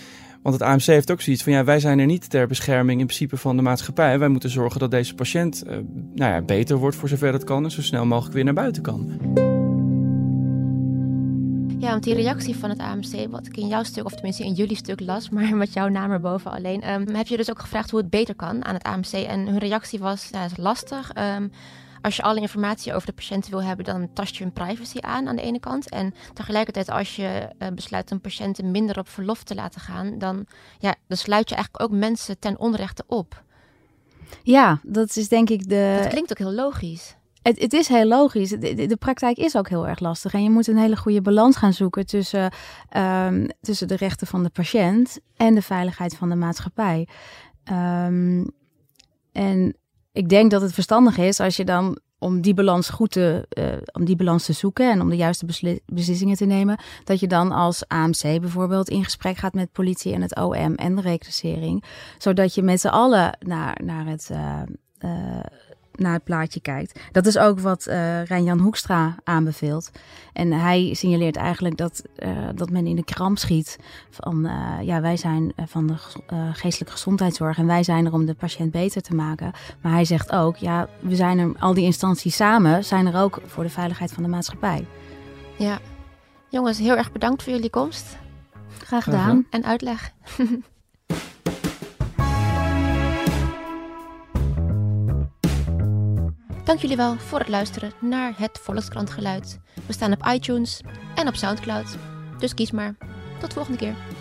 Want 0.45 0.60
het 0.60 0.67
AMC 0.67 0.81
heeft 0.81 1.12
ook 1.12 1.21
zoiets 1.21 1.43
van 1.43 1.53
ja, 1.53 1.63
wij 1.63 1.79
zijn 1.79 1.99
er 1.99 2.05
niet 2.05 2.29
ter 2.29 2.47
bescherming 2.47 2.99
in 2.99 3.05
principe 3.05 3.38
van 3.38 3.55
de 3.55 3.62
maatschappij. 3.62 4.19
Wij 4.19 4.27
moeten 4.27 4.49
zorgen 4.49 4.79
dat 4.79 4.91
deze 4.91 5.15
patiënt 5.15 5.63
uh, 5.67 5.71
nou 6.13 6.34
ja, 6.34 6.41
beter 6.41 6.77
wordt 6.77 6.95
voor 6.95 7.10
zover 7.10 7.34
het 7.34 7.43
kan 7.43 7.63
en 7.63 7.71
zo 7.71 7.81
snel 7.81 8.05
mogelijk 8.05 8.34
weer 8.34 8.43
naar 8.43 8.53
buiten 8.53 8.84
kan. 8.84 9.19
Ja, 11.79 11.89
want 11.89 12.03
die 12.03 12.13
reactie 12.13 12.55
van 12.55 12.69
het 12.69 12.79
AMC, 12.79 13.27
wat 13.29 13.45
ik 13.45 13.58
in 13.58 13.67
jouw 13.67 13.84
stuk, 13.84 14.05
of 14.05 14.13
tenminste 14.13 14.43
in 14.43 14.53
jullie 14.53 14.75
stuk 14.75 14.99
las, 14.99 15.29
maar 15.29 15.55
met 15.58 15.73
jouw 15.73 15.88
naam 15.88 16.12
erboven 16.12 16.51
alleen, 16.51 16.91
um, 16.91 17.15
heb 17.15 17.27
je 17.27 17.38
dus 17.38 17.49
ook 17.49 17.60
gevraagd 17.60 17.89
hoe 17.91 17.99
het 17.99 18.10
beter 18.10 18.36
kan 18.36 18.65
aan 18.65 18.73
het 18.73 18.84
AMC. 18.84 19.12
En 19.12 19.47
hun 19.47 19.60
reactie 19.60 19.99
was, 19.99 20.29
ja, 20.31 20.45
is 20.45 20.58
lastig. 20.58 21.12
Um, 21.38 21.51
als 22.05 22.15
je 22.15 22.21
alle 22.21 22.39
informatie 22.39 22.93
over 22.93 23.07
de 23.07 23.13
patiënt 23.13 23.47
wil 23.47 23.63
hebben, 23.63 23.85
dan 23.85 24.09
tast 24.13 24.35
je 24.35 24.43
hun 24.43 24.53
privacy 24.53 24.97
aan 24.99 25.27
aan 25.27 25.35
de 25.35 25.41
ene 25.41 25.59
kant. 25.59 25.89
En 25.89 26.13
tegelijkertijd, 26.33 26.89
als 26.89 27.15
je 27.15 27.49
uh, 27.59 27.67
besluit 27.67 28.11
een 28.11 28.21
patiënt 28.21 28.63
minder 28.63 28.99
op 28.99 29.09
verlof 29.09 29.43
te 29.43 29.55
laten 29.55 29.81
gaan, 29.81 30.17
dan, 30.17 30.45
ja, 30.79 30.95
dan 31.07 31.17
sluit 31.17 31.49
je 31.49 31.55
eigenlijk 31.55 31.83
ook 31.83 31.99
mensen 31.99 32.39
ten 32.39 32.59
onrechte 32.59 33.03
op. 33.07 33.43
Ja, 34.43 34.79
dat 34.83 35.15
is 35.15 35.27
denk 35.27 35.49
ik 35.49 35.69
de. 35.69 35.97
Dat 36.01 36.11
klinkt 36.11 36.31
ook 36.31 36.37
heel 36.37 36.53
logisch. 36.53 37.15
Het, 37.41 37.61
het, 37.61 37.73
is 37.73 37.87
heel 37.87 38.05
logisch. 38.05 38.49
De, 38.49 38.85
de, 38.87 38.97
praktijk 38.97 39.37
is 39.37 39.55
ook 39.55 39.69
heel 39.69 39.87
erg 39.87 39.99
lastig. 39.99 40.33
En 40.33 40.43
je 40.43 40.49
moet 40.49 40.67
een 40.67 40.77
hele 40.77 40.97
goede 40.97 41.21
balans 41.21 41.55
gaan 41.55 41.73
zoeken 41.73 42.05
tussen, 42.05 42.53
um, 42.97 43.47
tussen 43.61 43.87
de 43.87 43.95
rechten 43.95 44.27
van 44.27 44.43
de 44.43 44.49
patiënt 44.49 45.19
en 45.35 45.55
de 45.55 45.61
veiligheid 45.61 46.15
van 46.15 46.29
de 46.29 46.35
maatschappij. 46.35 47.07
Um, 47.71 48.51
en 49.31 49.75
ik 50.15 50.30
denk 50.30 50.51
dat 50.51 50.62
het 50.62 50.73
verstandig 50.73 51.17
is 51.17 51.39
als 51.39 51.56
je 51.56 51.65
dan 51.65 51.97
om 52.19 52.41
die 52.41 52.54
balans 52.54 52.89
goed 52.89 53.12
te, 53.12 53.47
uh, 53.58 53.65
om 53.91 54.06
die 54.06 54.15
balans 54.15 54.45
te 54.45 54.54
zoeken 54.54 54.91
en 54.91 55.01
om 55.01 55.10
de 55.10 55.15
juiste 55.15 55.45
beslissingen 55.86 56.36
te 56.36 56.45
nemen, 56.45 56.80
dat 57.04 57.19
je 57.19 57.28
dan 57.28 57.51
als 57.51 57.88
AMC 57.88 58.21
bijvoorbeeld 58.21 58.89
in 58.89 59.04
gesprek 59.04 59.38
gaat 59.38 59.54
met 59.54 59.71
politie 59.71 60.13
en 60.13 60.21
het 60.21 60.36
OM 60.36 60.75
en 60.75 60.95
de 60.95 61.01
reclassering, 61.01 61.84
zodat 62.17 62.56
je 62.56 62.62
met 62.62 62.80
z'n 62.80 62.88
allen 62.88 63.38
naar, 63.39 63.80
naar 63.84 64.06
het 64.06 64.30
uh, 64.32 64.62
uh, 64.99 65.39
naar 65.99 66.13
het 66.13 66.23
plaatje 66.23 66.60
kijkt. 66.60 66.99
Dat 67.12 67.25
is 67.25 67.38
ook 67.38 67.60
wat 67.60 67.88
uh, 67.88 68.23
Rijn-Jan 68.23 68.60
Hoekstra 68.60 69.15
aanbeveelt. 69.23 69.91
En 70.34 70.51
hij 70.51 70.93
signaleert 70.93 71.36
eigenlijk 71.36 71.77
dat, 71.77 72.03
uh, 72.19 72.29
dat 72.55 72.69
men 72.69 72.88
in 72.88 72.95
de 72.95 73.03
kramp 73.03 73.38
schiet 73.38 73.77
van 74.10 74.45
uh, 74.45 74.77
ja, 74.81 75.01
wij 75.01 75.17
zijn 75.17 75.53
van 75.65 75.88
de 75.88 75.95
geestelijke 76.53 76.93
gezondheidszorg 76.93 77.58
en 77.58 77.65
wij 77.65 77.84
zijn 77.84 78.05
er 78.05 78.13
om 78.13 78.25
de 78.25 78.34
patiënt 78.34 78.71
beter 78.71 79.01
te 79.01 79.15
maken. 79.15 79.51
Maar 79.81 79.91
hij 79.91 80.05
zegt 80.05 80.31
ook, 80.31 80.58
ja, 80.58 80.88
we 80.99 81.15
zijn 81.15 81.39
er, 81.39 81.51
al 81.60 81.73
die 81.73 81.86
instanties 81.86 82.36
samen 82.36 82.86
zijn 82.86 83.08
er 83.08 83.21
ook 83.21 83.41
voor 83.45 83.63
de 83.63 83.69
veiligheid 83.69 84.12
van 84.12 84.23
de 84.23 84.29
maatschappij. 84.29 84.86
Ja, 85.58 85.79
jongens, 86.49 86.77
heel 86.77 86.95
erg 86.95 87.12
bedankt 87.12 87.43
voor 87.43 87.53
jullie 87.53 87.69
komst. 87.69 88.17
Graag 88.77 89.03
gedaan. 89.03 89.45
En 89.49 89.63
uitleg. 89.63 90.12
Dank 96.65 96.80
jullie 96.80 96.97
wel 96.97 97.17
voor 97.17 97.39
het 97.39 97.47
luisteren 97.47 97.91
naar 97.99 98.34
het 98.38 98.60
Volkskrant 98.62 99.10
Geluid. 99.10 99.60
We 99.86 99.93
staan 99.93 100.13
op 100.13 100.25
iTunes 100.28 100.82
en 101.15 101.28
op 101.28 101.36
Soundcloud. 101.36 101.97
Dus 102.39 102.54
kies 102.54 102.71
maar. 102.71 102.95
Tot 103.39 103.54
volgende 103.54 103.78
keer. 103.78 104.14